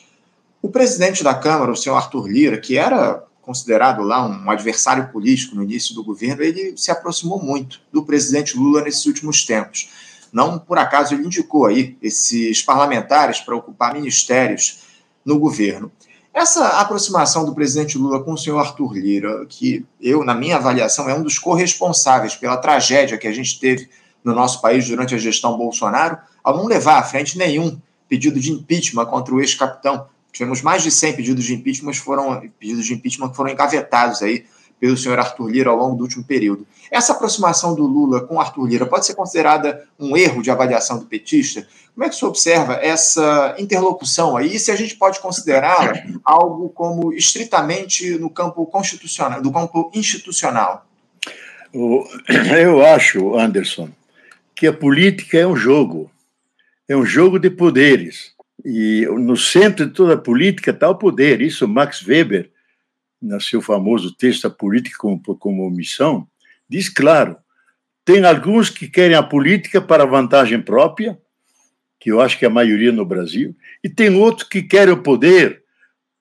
[0.63, 5.55] o presidente da Câmara, o senhor Arthur Lira, que era considerado lá um adversário político
[5.55, 9.89] no início do governo, ele se aproximou muito do presidente Lula nesses últimos tempos.
[10.33, 14.81] Não por acaso ele indicou aí esses parlamentares para ocupar ministérios
[15.25, 15.93] no governo.
[16.35, 21.09] Essa aproximação do presidente Lula com o senhor Arthur Lira, que eu, na minha avaliação,
[21.09, 23.89] é um dos corresponsáveis pela tragédia que a gente teve
[24.25, 28.51] no nosso país durante a gestão Bolsonaro, ao não levar à frente nenhum pedido de
[28.51, 30.09] impeachment contra o ex-capitão.
[30.37, 34.45] Tivemos mais de 100 pedidos de impeachment, foram, pedidos de impeachment que foram engavetados aí
[34.79, 36.67] pelo senhor Arthur Lira ao longo do último período.
[36.91, 41.07] Essa aproximação do Lula com Arthur Lira pode ser considerada um erro de avaliação do
[41.07, 41.67] petista?
[41.95, 44.57] Como é que você observa essa interlocução aí?
[44.57, 50.85] E se a gente pode considerá-la algo como estritamente no campo constitucional, do campo institucional?
[51.73, 53.89] Eu acho, Anderson,
[54.55, 56.11] que a política é um jogo,
[56.87, 58.36] é um jogo de poderes.
[58.69, 61.41] E no centro de toda a política está o poder.
[61.41, 62.51] Isso Max Weber
[63.23, 66.27] no seu famoso texto A Política como, como Missão,
[66.69, 67.37] diz claro:
[68.05, 71.17] tem alguns que querem a política para vantagem própria,
[72.01, 75.03] que eu acho que é a maioria no Brasil, e tem outros que querem o
[75.03, 75.63] poder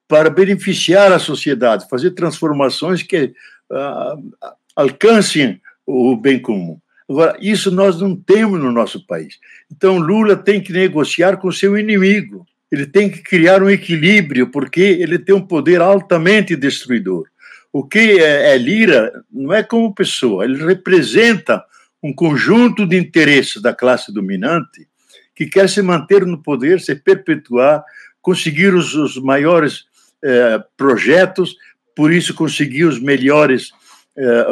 [0.07, 3.33] para beneficiar a sociedade, fazer transformações que
[3.71, 6.79] uh, alcancem o bem comum.
[7.09, 9.39] Agora, isso nós não temos no nosso país.
[9.71, 14.81] Então, Lula tem que negociar com seu inimigo ele tem que criar um equilíbrio, porque
[14.81, 17.25] ele tem um poder altamente destruidor.
[17.71, 21.63] O que é, é Lira não é como pessoa, ele representa
[22.01, 24.87] um conjunto de interesses da classe dominante
[25.35, 27.83] que quer se manter no poder, se perpetuar,
[28.21, 29.85] conseguir os, os maiores
[30.23, 31.55] eh, projetos,
[31.95, 33.71] por isso conseguir os melhores,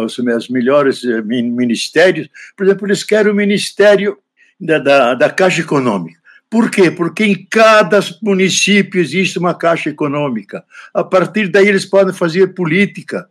[0.04, 2.30] os, os, melhores eh, ministérios.
[2.56, 4.18] Por exemplo, eles querem o ministério
[4.60, 6.22] da, da, da Caixa Econômica.
[6.50, 6.92] Por quê?
[6.92, 10.64] Porque em cada município existe uma caixa econômica.
[10.94, 13.28] A partir daí eles podem fazer política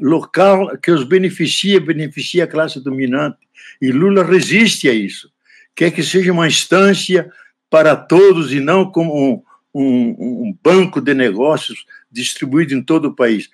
[0.00, 3.36] local que os beneficia, beneficia a classe dominante.
[3.82, 5.30] E Lula resiste a isso.
[5.74, 7.30] Quer que seja uma instância
[7.68, 9.42] para todos e não como um,
[9.74, 13.50] um, um banco de negócios distribuído em todo o país.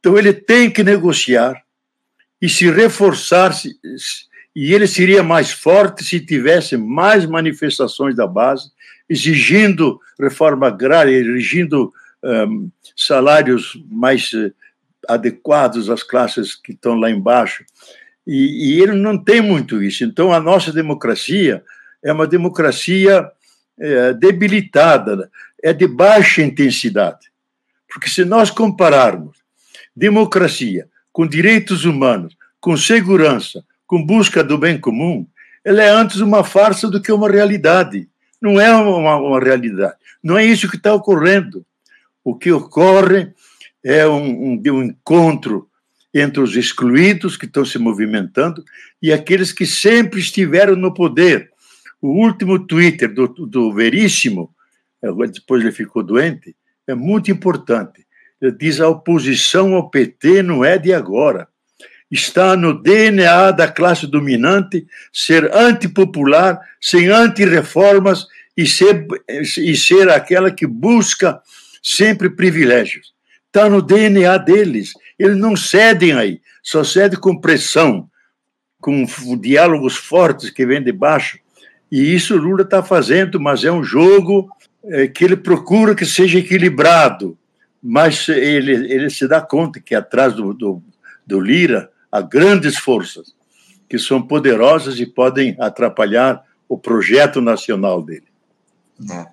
[0.00, 1.62] Então ele tem que negociar
[2.40, 3.52] e se reforçar,
[4.54, 8.70] e ele seria mais forte se tivesse mais manifestações da base,
[9.08, 14.52] exigindo reforma agrária, exigindo um, salários mais uh,
[15.08, 17.64] adequados às classes que estão lá embaixo.
[18.26, 20.04] E, e, ele não tem muito isso.
[20.04, 21.64] Então, a nossa democracia
[22.04, 23.30] é uma democracia
[23.78, 25.30] é, debilitada,
[25.62, 27.30] é de baixa intensidade.
[27.90, 29.37] Porque se nós compararmos
[29.98, 35.26] democracia com direitos humanos, com segurança, com busca do bem comum,
[35.64, 38.08] ela é antes uma farsa do que uma realidade.
[38.40, 39.96] Não é uma, uma realidade.
[40.22, 41.66] Não é isso que está ocorrendo.
[42.22, 43.32] O que ocorre
[43.84, 45.68] é um, um, um encontro
[46.14, 48.64] entre os excluídos que estão se movimentando
[49.02, 51.50] e aqueles que sempre estiveram no poder.
[52.00, 54.54] O último Twitter do, do Veríssimo,
[55.02, 56.54] é, depois ele ficou doente,
[56.86, 58.06] é muito importante.
[58.58, 61.48] Diz: a oposição ao PT não é de agora.
[62.10, 68.26] Está no DNA da classe dominante ser antipopular, sem anti-reformas
[68.56, 71.40] e ser, e ser aquela que busca
[71.82, 73.12] sempre privilégios.
[73.46, 74.92] Está no DNA deles.
[75.18, 78.08] Eles não cedem aí, só cedem com pressão,
[78.80, 79.04] com
[79.40, 81.38] diálogos fortes que vêm de baixo.
[81.90, 84.48] E isso Lula está fazendo, mas é um jogo
[84.84, 87.36] é, que ele procura que seja equilibrado.
[87.82, 90.82] Mas ele, ele se dá conta que atrás do, do,
[91.26, 93.34] do Lira há grandes forças
[93.88, 98.26] que são poderosas e podem atrapalhar o projeto nacional dele.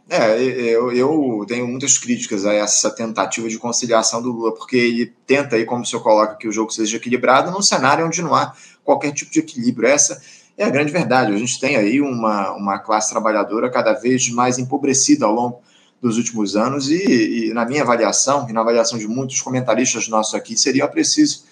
[0.09, 0.39] É, é
[0.75, 5.55] eu, eu, tenho muitas críticas a essa tentativa de conciliação do Lula, porque ele tenta,
[5.55, 8.53] aí, como o senhor coloca, que o jogo seja equilibrado num cenário onde não há
[8.83, 9.89] qualquer tipo de equilíbrio.
[9.89, 10.21] Essa
[10.55, 11.33] é a grande verdade.
[11.33, 15.61] A gente tem aí uma, uma classe trabalhadora cada vez mais empobrecida ao longo
[16.05, 20.35] dos últimos anos, e, e na minha avaliação, e na avaliação de muitos comentaristas nossos
[20.35, 21.45] aqui, seria preciso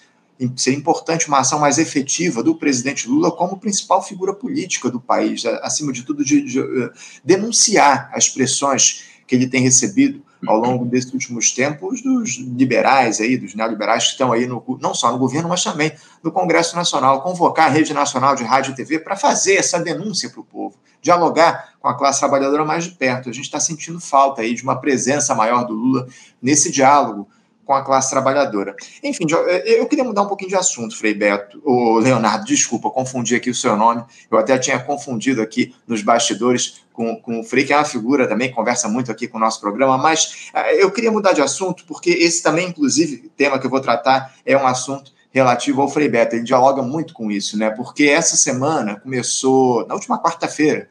[0.56, 5.44] seria importante uma ação mais efetiva do presidente Lula como principal figura política do país,
[5.62, 6.90] acima de tudo, de, de, de
[7.24, 13.36] denunciar as pressões que ele tem recebido ao longo desses últimos tempos dos liberais aí,
[13.36, 15.92] dos neoliberais que estão aí no, não só no governo, mas também
[16.22, 20.30] no Congresso Nacional, convocar a Rede Nacional de Rádio e TV para fazer essa denúncia
[20.30, 23.28] para o povo, dialogar com a classe trabalhadora mais de perto.
[23.28, 26.06] A gente está sentindo falta aí de uma presença maior do Lula
[26.40, 27.28] nesse diálogo
[27.64, 28.74] com a classe trabalhadora.
[29.02, 29.24] Enfim,
[29.64, 33.54] eu queria mudar um pouquinho de assunto, Frei Beto, o Leonardo, desculpa, confundi aqui o
[33.54, 37.76] seu nome, eu até tinha confundido aqui nos bastidores com, com o Frei, que é
[37.76, 41.32] uma figura também, conversa muito aqui com o nosso programa, mas eh, eu queria mudar
[41.32, 45.82] de assunto, porque esse também, inclusive, tema que eu vou tratar é um assunto relativo
[45.82, 50.22] ao Frei Beto, ele dialoga muito com isso, né, porque essa semana começou, na última
[50.22, 50.88] quarta-feira,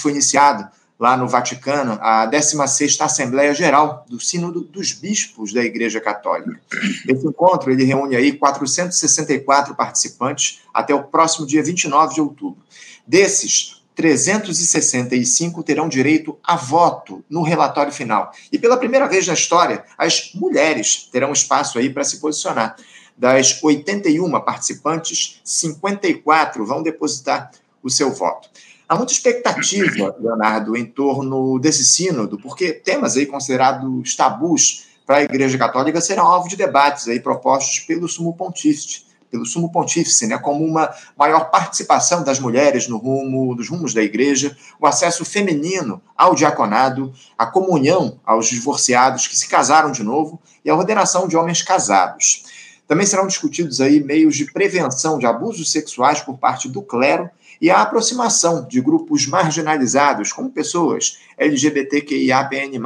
[0.00, 0.68] foi iniciado
[0.98, 6.58] lá no Vaticano, a 16ª Assembleia Geral do Sínodo dos Bispos da Igreja Católica.
[7.06, 12.62] Esse encontro ele reúne aí 464 participantes até o próximo dia 29 de outubro.
[13.06, 18.30] Desses, 365 terão direito a voto no relatório final.
[18.52, 22.76] E pela primeira vez na história, as mulheres terão espaço aí para se posicionar.
[23.16, 27.50] Das 81 participantes, 54 vão depositar
[27.82, 28.50] o seu voto.
[28.88, 35.22] Há muita expectativa, Leonardo, em torno desse sínodo, porque temas aí considerados tabus para a
[35.24, 40.38] Igreja Católica serão alvo de debates aí propostos pelo Sumo Pontífice, pelo Sumo Pontífice, né,
[40.38, 46.00] como uma maior participação das mulheres no rumo dos rumos da Igreja, o acesso feminino
[46.16, 51.36] ao diaconado, a comunhão aos divorciados que se casaram de novo e a ordenação de
[51.36, 52.44] homens casados.
[52.86, 57.28] Também serão discutidos aí meios de prevenção de abusos sexuais por parte do clero
[57.60, 62.80] e a aproximação de grupos marginalizados, como pessoas LGBTQIAPN+.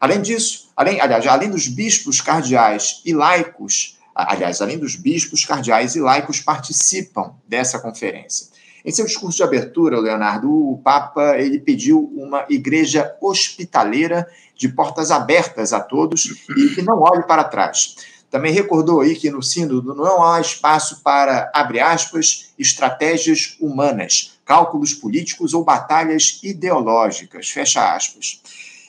[0.00, 5.94] Além disso, além, aliás, além dos bispos cardeais e laicos, aliás, além dos bispos cardeais
[5.94, 8.52] e laicos participam dessa conferência.
[8.84, 15.12] Em seu discurso de abertura, Leonardo, o Papa ele pediu uma igreja hospitaleira de portas
[15.12, 17.94] abertas a todos e que não olhe para trás.
[18.32, 24.94] Também recordou aí que no sínodo não há espaço para, abre aspas, estratégias humanas, cálculos
[24.94, 28.40] políticos ou batalhas ideológicas, fecha aspas.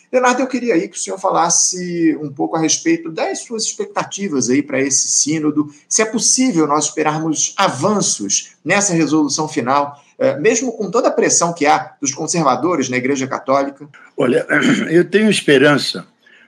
[0.10, 4.50] Leonardo, eu queria aí que o senhor falasse um pouco a respeito das suas expectativas
[4.50, 10.72] aí para esse sínodo, se é possível nós esperarmos avanços nessa resolução final, eh, mesmo
[10.72, 13.90] com toda a pressão que há dos conservadores na Igreja Católica?
[14.16, 14.48] Olha,
[14.90, 16.08] eu tenho esperança,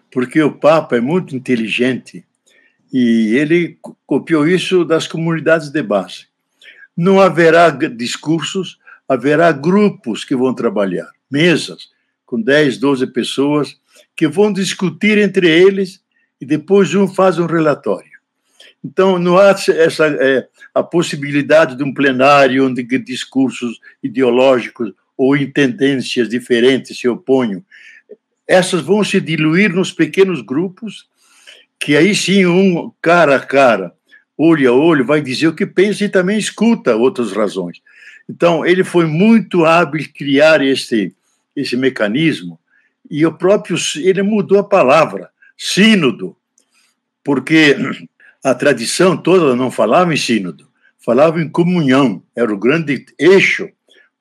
[0.10, 2.24] porque o Papa é muito inteligente
[2.92, 6.28] e ele copiou isso das comunidades de base.
[6.96, 8.78] Não haverá discursos,
[9.08, 11.90] haverá grupos que vão trabalhar, mesas
[12.26, 13.78] com 10, 12 pessoas
[14.16, 16.02] que vão discutir entre eles
[16.40, 18.16] e depois um faz um relatório.
[18.84, 25.50] Então, não há essa, é, a possibilidade de um plenário onde discursos ideológicos ou em
[25.50, 27.64] tendências diferentes se oponham.
[28.48, 31.08] Essas vão se diluir nos pequenos grupos
[31.80, 33.94] que aí sim um cara a cara,
[34.38, 37.82] olho a olho, vai dizer o que pensa e também escuta outras razões.
[38.30, 41.16] Então, ele foi muito hábil em criar esse,
[41.56, 42.60] esse mecanismo
[43.10, 46.36] e o próprio, ele mudou a palavra, sínodo,
[47.24, 47.76] porque
[48.44, 50.68] a tradição toda não falava em sínodo,
[51.00, 53.70] falava em comunhão, era o grande eixo,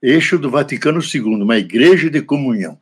[0.03, 2.79] eixo do Vaticano II, uma igreja de comunhão.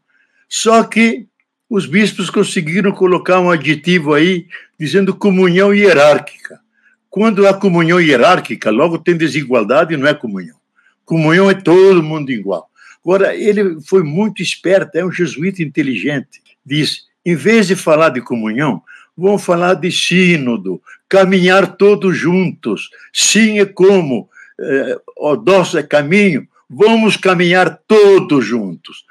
[0.48, 1.28] Só que
[1.72, 4.46] os bispos conseguiram colocar um aditivo aí
[4.78, 6.60] dizendo comunhão hierárquica.
[7.08, 10.58] Quando há comunhão hierárquica, logo tem desigualdade e não é comunhão.
[11.02, 12.68] Comunhão é todo mundo igual.
[13.02, 16.42] Agora, ele foi muito esperto, é um jesuíta inteligente.
[16.64, 18.82] Diz: em vez de falar de comunhão,
[19.16, 22.90] vamos falar de sínodo, caminhar todos juntos.
[23.14, 24.28] Sim é como,
[24.60, 29.06] é, o nosso é caminho, vamos caminhar todos juntos.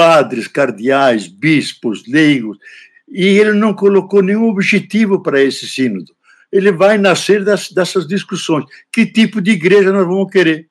[0.00, 2.56] Padres, cardeais, bispos, leigos.
[3.06, 6.10] E ele não colocou nenhum objetivo para esse sínodo.
[6.50, 8.64] Ele vai nascer das, dessas discussões.
[8.90, 10.68] Que tipo de igreja nós vamos querer?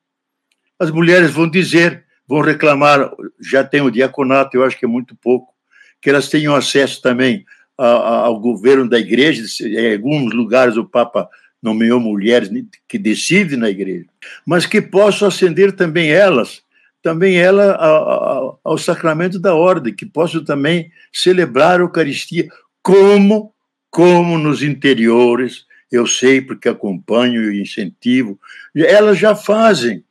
[0.80, 3.08] As mulheres vão dizer, vão reclamar,
[3.40, 5.54] já tem o diaconato, eu acho que é muito pouco,
[6.02, 7.44] que elas tenham acesso também
[7.78, 9.44] ao governo da igreja.
[9.64, 11.28] Em alguns lugares o Papa
[11.62, 12.50] nomeou mulheres
[12.88, 14.06] que decidem na igreja,
[14.44, 16.62] mas que possam ascender também elas,
[17.02, 22.48] também ela ao, ao sacramento da ordem, que possam também celebrar a Eucaristia
[22.82, 23.52] como
[23.90, 28.38] como nos interiores, eu sei porque acompanho e incentivo,
[28.74, 30.04] elas já fazem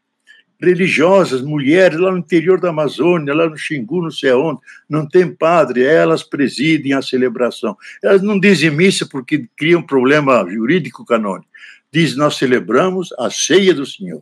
[0.62, 4.60] religiosas, mulheres lá no interior da Amazônia, lá no Xingu, não sei aonde,
[4.90, 7.78] não tem padre, elas presidem a celebração.
[8.04, 11.48] Elas não dizem missa porque criam um problema jurídico canônico.
[11.92, 14.22] Diz, nós celebramos a ceia do Senhor,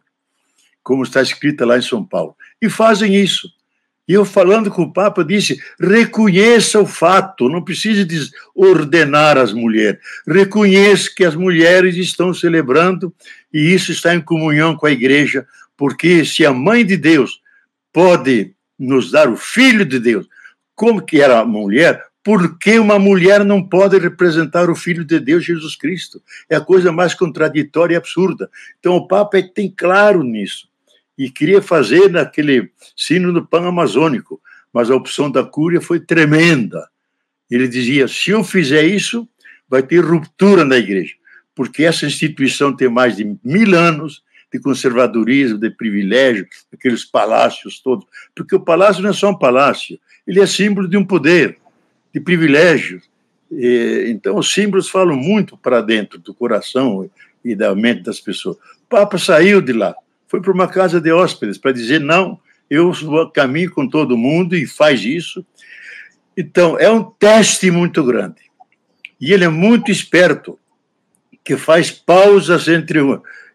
[0.84, 2.36] como está escrita lá em São Paulo.
[2.62, 3.50] E fazem isso.
[4.08, 10.00] E eu, falando com o Papa, disse: reconheça o fato, não precise ordenar as mulheres.
[10.26, 13.14] Reconheça que as mulheres estão celebrando
[13.54, 15.46] e isso está em comunhão com a igreja,
[15.76, 17.42] porque se a mãe de Deus
[17.92, 20.28] pode nos dar o filho de Deus,
[20.74, 25.18] como que era a mulher, por que uma mulher não pode representar o Filho de
[25.18, 26.22] Deus, Jesus Cristo?
[26.50, 28.50] É a coisa mais contraditória e absurda.
[28.78, 30.67] Então, o Papa tem claro nisso.
[31.18, 34.40] E queria fazer naquele sino do Pan Amazônico,
[34.72, 36.88] mas a opção da Cúria foi tremenda.
[37.50, 39.28] Ele dizia: se eu fizer isso,
[39.68, 41.16] vai ter ruptura na igreja,
[41.56, 48.06] porque essa instituição tem mais de mil anos, de conservadorismo, de privilégio, aqueles palácios todos.
[48.36, 51.58] Porque o palácio não é só um palácio, ele é símbolo de um poder,
[52.14, 53.02] de privilégio.
[54.08, 57.10] então, os símbolos falam muito para dentro do coração
[57.44, 58.58] e da mente das pessoas.
[58.58, 59.96] O Papa saiu de lá,
[60.28, 62.92] foi para uma casa de hóspedes para dizer: não, eu
[63.34, 65.46] caminho com todo mundo e faz isso.
[66.36, 68.42] Então, é um teste muito grande.
[69.20, 70.60] E ele é muito esperto,
[71.44, 73.00] que faz pausas entre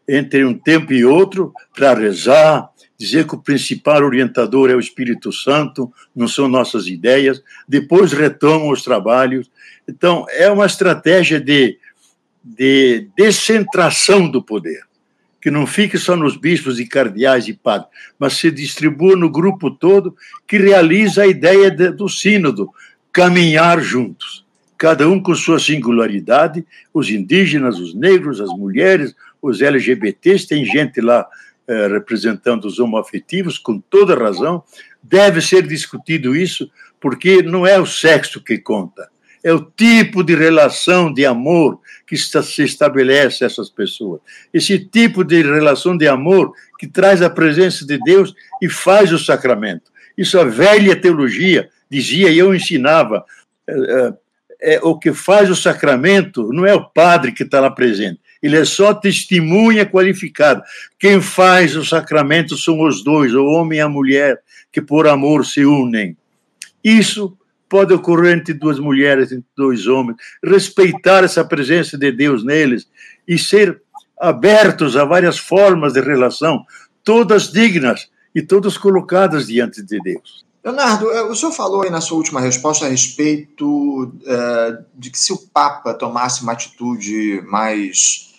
[0.09, 2.69] entre um tempo e outro para rezar,
[2.99, 8.69] dizer que o principal orientador é o Espírito Santo, não são nossas ideias, depois retomam
[8.69, 9.51] os trabalhos.
[9.89, 11.79] Então, é uma estratégia de,
[12.43, 14.83] de descentração do poder,
[15.43, 19.73] que não fique só nos bispos e cardeais e padres, mas se distribua no grupo
[19.73, 20.17] todo,
[20.47, 22.71] que realiza a ideia de, do sínodo,
[23.13, 24.47] caminhar juntos,
[24.79, 26.65] cada um com sua singularidade,
[26.95, 31.27] os indígenas, os negros, as mulheres, os LGBTs, tem gente lá
[31.67, 34.63] eh, representando os homoafetivos, com toda razão,
[35.03, 36.71] deve ser discutido isso,
[37.01, 39.09] porque não é o sexo que conta,
[39.43, 44.21] é o tipo de relação de amor que se estabelece essas pessoas.
[44.53, 49.19] Esse tipo de relação de amor que traz a presença de Deus e faz o
[49.19, 49.91] sacramento.
[50.17, 53.25] Isso a velha teologia dizia e eu ensinava.
[53.69, 54.13] É,
[54.63, 58.57] é, o que faz o sacramento não é o padre que está lá presente, ele
[58.57, 60.63] é só testemunha qualificada.
[60.99, 64.41] Quem faz o sacramento são os dois, o homem e a mulher,
[64.71, 66.17] que por amor se unem.
[66.83, 67.37] Isso
[67.73, 72.87] pode ocorrer entre duas mulheres, entre dois homens, respeitar essa presença de Deus neles
[73.27, 73.81] e ser
[74.21, 76.67] abertos a várias formas de relação,
[77.03, 80.45] todas dignas e todas colocadas diante de Deus.
[80.63, 85.19] Leonardo, eh, o senhor falou aí na sua última resposta a respeito uh, de que
[85.19, 88.31] se o Papa tomasse uma atitude mais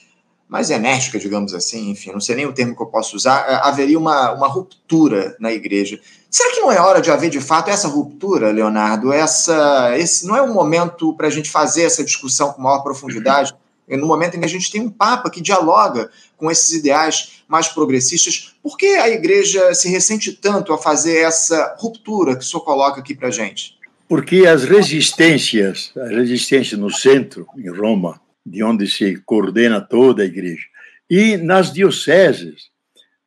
[0.47, 3.59] mais enérgica, digamos assim, enfim, não sei nem o termo que eu posso usar, eh,
[3.63, 5.99] haveria uma, uma ruptura na igreja.
[6.33, 9.13] Será que não é hora de haver de fato essa ruptura, Leonardo?
[9.13, 13.53] Essa, esse não é um momento para a gente fazer essa discussão com maior profundidade?
[13.87, 17.67] No momento em que a gente tem um Papa que dialoga com esses ideais mais
[17.67, 22.63] progressistas, por que a igreja se ressente tanto a fazer essa ruptura que o senhor
[22.63, 23.77] coloca aqui para a gente?
[24.09, 30.25] Porque as resistências, a resistência no centro, em Roma, de onde se coordena toda a
[30.25, 30.63] igreja.
[31.07, 32.71] E nas dioceses,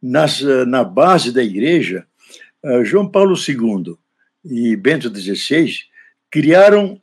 [0.02, 2.04] nas, na base da igreja,
[2.82, 3.96] João Paulo II
[4.44, 5.72] e Bento XVI
[6.30, 7.00] criaram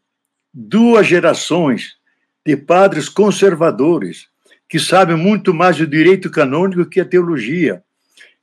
[0.53, 1.95] duas gerações
[2.45, 4.27] de padres conservadores
[4.67, 7.83] que sabem muito mais o direito canônico que a teologia,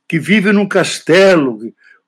[0.09, 1.59] que vivem num castelo,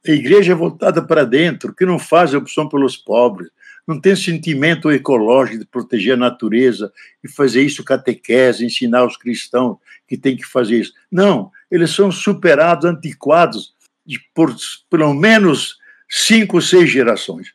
[0.07, 3.51] a igreja é voltada para dentro, que não faz opção pelos pobres,
[3.87, 6.93] não tem sentimento ecológico de proteger a natureza
[7.23, 10.93] e fazer isso catequese, ensinar os cristãos que tem que fazer isso.
[11.11, 13.75] Não, eles são superados, antiquados
[14.05, 14.55] de por
[14.91, 15.77] pelo menos
[16.09, 17.49] cinco, seis gerações.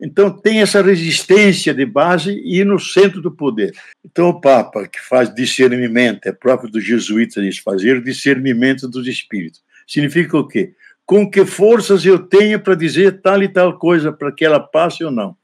[0.00, 3.72] Então, tem essa resistência de base e no centro do poder.
[4.04, 9.62] Então, o Papa, que faz discernimento, é próprio dos jesuítas isso, fazer discernimento dos espíritos.
[9.86, 10.74] Significa o quê?
[11.06, 15.04] Com que forças eu tenho para dizer tal e tal coisa, para que ela passe
[15.04, 15.36] ou não.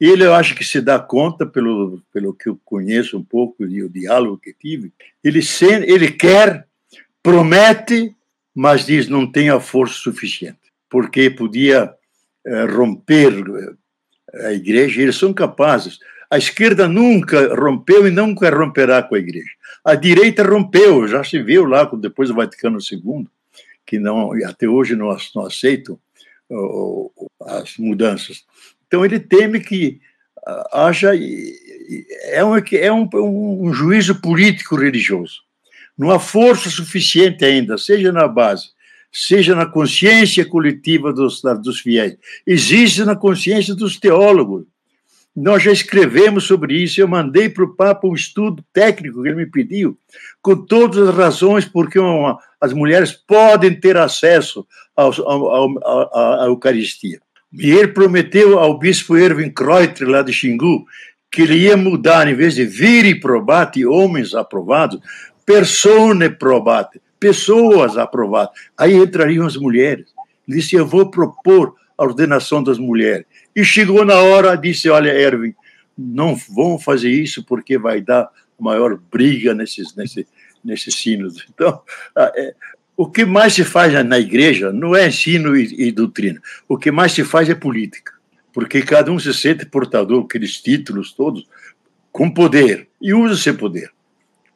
[0.00, 3.82] Ele, eu acho que se dá conta, pelo, pelo que eu conheço um pouco e
[3.82, 4.92] o diálogo que tive,
[5.22, 5.40] ele,
[5.86, 6.66] ele quer,
[7.22, 8.14] promete,
[8.54, 11.92] mas diz não tem a força suficiente, porque podia
[12.44, 13.32] eh, romper
[14.34, 15.98] eh, a igreja, eles são capazes.
[16.30, 19.50] A esquerda nunca rompeu e nunca romperá com a igreja.
[19.84, 23.26] A direita rompeu, já se viu lá depois do Vaticano II,
[23.84, 25.98] que não até hoje não, não aceitam
[27.40, 28.44] as mudanças.
[28.86, 30.00] Então ele teme que
[30.46, 31.12] ah, haja
[32.24, 33.08] é um, é um,
[33.66, 35.41] um juízo político religioso.
[35.96, 38.70] Não há força suficiente ainda, seja na base,
[39.12, 42.16] seja na consciência coletiva dos, dos fiéis,
[42.46, 44.64] existe na consciência dos teólogos.
[45.34, 49.36] Nós já escrevemos sobre isso, eu mandei para o Papa um estudo técnico que ele
[49.36, 49.96] me pediu,
[50.42, 54.66] com todas as razões porque uma, as mulheres podem ter acesso
[54.96, 57.20] à Eucaristia.
[57.52, 60.86] E ele prometeu ao bispo Erwin Kreuter, lá de Xingu,
[61.30, 65.00] que ele ia mudar, em vez de viri probate, homens aprovados,
[65.44, 68.54] persone probate, pessoas aprovadas.
[68.76, 70.06] Aí entrariam as mulheres.
[70.46, 73.26] Ele disse: Eu vou propor a ordenação das mulheres.
[73.54, 75.54] E chegou na hora, disse: Olha, Erwin,
[75.96, 78.28] não vão fazer isso porque vai dar
[78.58, 80.26] maior briga nesses, nesses,
[80.64, 81.46] nesses sinos.
[81.54, 81.80] Então,
[82.16, 82.54] ah, é,
[82.96, 86.40] o que mais se faz na igreja não é ensino e, e doutrina.
[86.68, 88.12] O que mais se faz é política.
[88.52, 91.48] Porque cada um se sente portador, aqueles títulos todos,
[92.10, 92.86] com poder.
[93.00, 93.90] E usa esse poder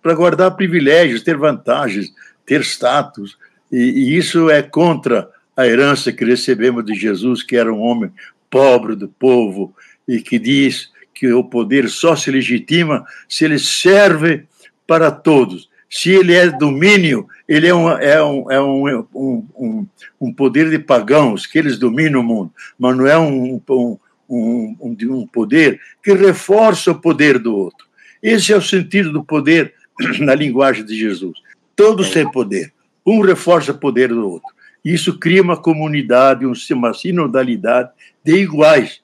[0.06, 2.14] para guardar privilégios, ter vantagens,
[2.46, 3.36] ter status,
[3.72, 8.12] e, e isso é contra a herança que recebemos de Jesus, que era um homem
[8.48, 9.74] pobre do povo
[10.06, 14.44] e que diz que o poder só se legitima se ele serve
[14.86, 15.68] para todos.
[15.90, 19.86] Se ele é domínio, ele é um, é um, é um, um,
[20.20, 23.98] um, poder de pagãos, que eles dominam o mundo, mas não é um, um,
[24.30, 27.86] um, um poder que reforça o poder do outro.
[28.22, 29.74] Esse é o sentido do poder
[30.20, 31.38] na linguagem de Jesus.
[31.74, 32.72] Todos têm poder.
[33.04, 34.48] Um reforça o poder do outro.
[34.84, 37.90] Isso cria uma comunidade, uma sinodalidade
[38.24, 39.00] de iguais,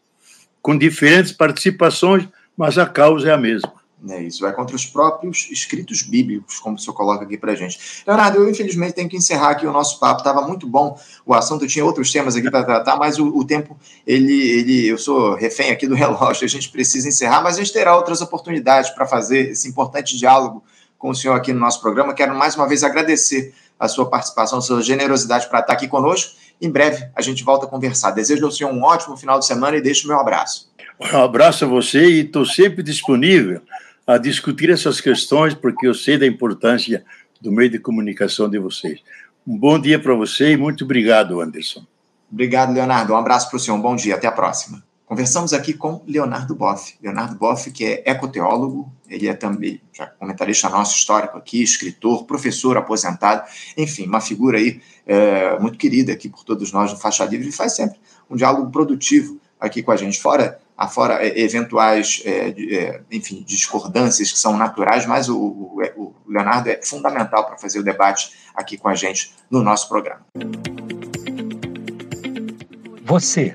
[0.60, 3.72] com diferentes participações, mas a causa é a mesma.
[4.08, 8.02] É isso, vai contra os próprios escritos bíblicos, como o senhor coloca aqui para gente.
[8.04, 11.68] Leonardo, eu infelizmente tenho que encerrar aqui o nosso papo, estava muito bom o assunto,
[11.68, 15.70] tinha outros temas aqui para tratar, mas o, o, tempo, ele, ele, eu sou refém
[15.70, 19.50] aqui do relógio, a gente precisa encerrar, mas a gente terá outras oportunidades para fazer
[19.50, 20.64] esse importante diálogo
[21.02, 22.14] com o senhor aqui no nosso programa.
[22.14, 26.36] Quero mais uma vez agradecer a sua participação, a sua generosidade para estar aqui conosco.
[26.60, 28.12] Em breve a gente volta a conversar.
[28.12, 30.70] Desejo ao senhor um ótimo final de semana e deixo o meu abraço.
[31.00, 33.60] Um abraço a você e estou sempre disponível
[34.06, 37.04] a discutir essas questões, porque eu sei da importância
[37.40, 39.00] do meio de comunicação de vocês.
[39.44, 41.84] Um bom dia para você e muito obrigado, Anderson.
[42.30, 43.12] Obrigado, Leonardo.
[43.12, 43.76] Um abraço para o senhor.
[43.76, 44.14] Um bom dia.
[44.14, 44.91] Até a próxima.
[45.12, 46.94] Conversamos aqui com Leonardo Boff.
[47.02, 52.78] Leonardo Boff, que é ecoteólogo, ele é também já comentarista nosso histórico aqui, escritor, professor
[52.78, 53.46] aposentado,
[53.76, 57.52] enfim, uma figura aí é, muito querida aqui por todos nós no Faixa Livre e
[57.52, 58.00] faz sempre
[58.30, 60.58] um diálogo produtivo aqui com a gente, fora,
[60.88, 66.70] fora é, eventuais, é, é, enfim, discordâncias que são naturais, mas o, o, o Leonardo
[66.70, 70.24] é fundamental para fazer o debate aqui com a gente no nosso programa.
[73.04, 73.54] Você,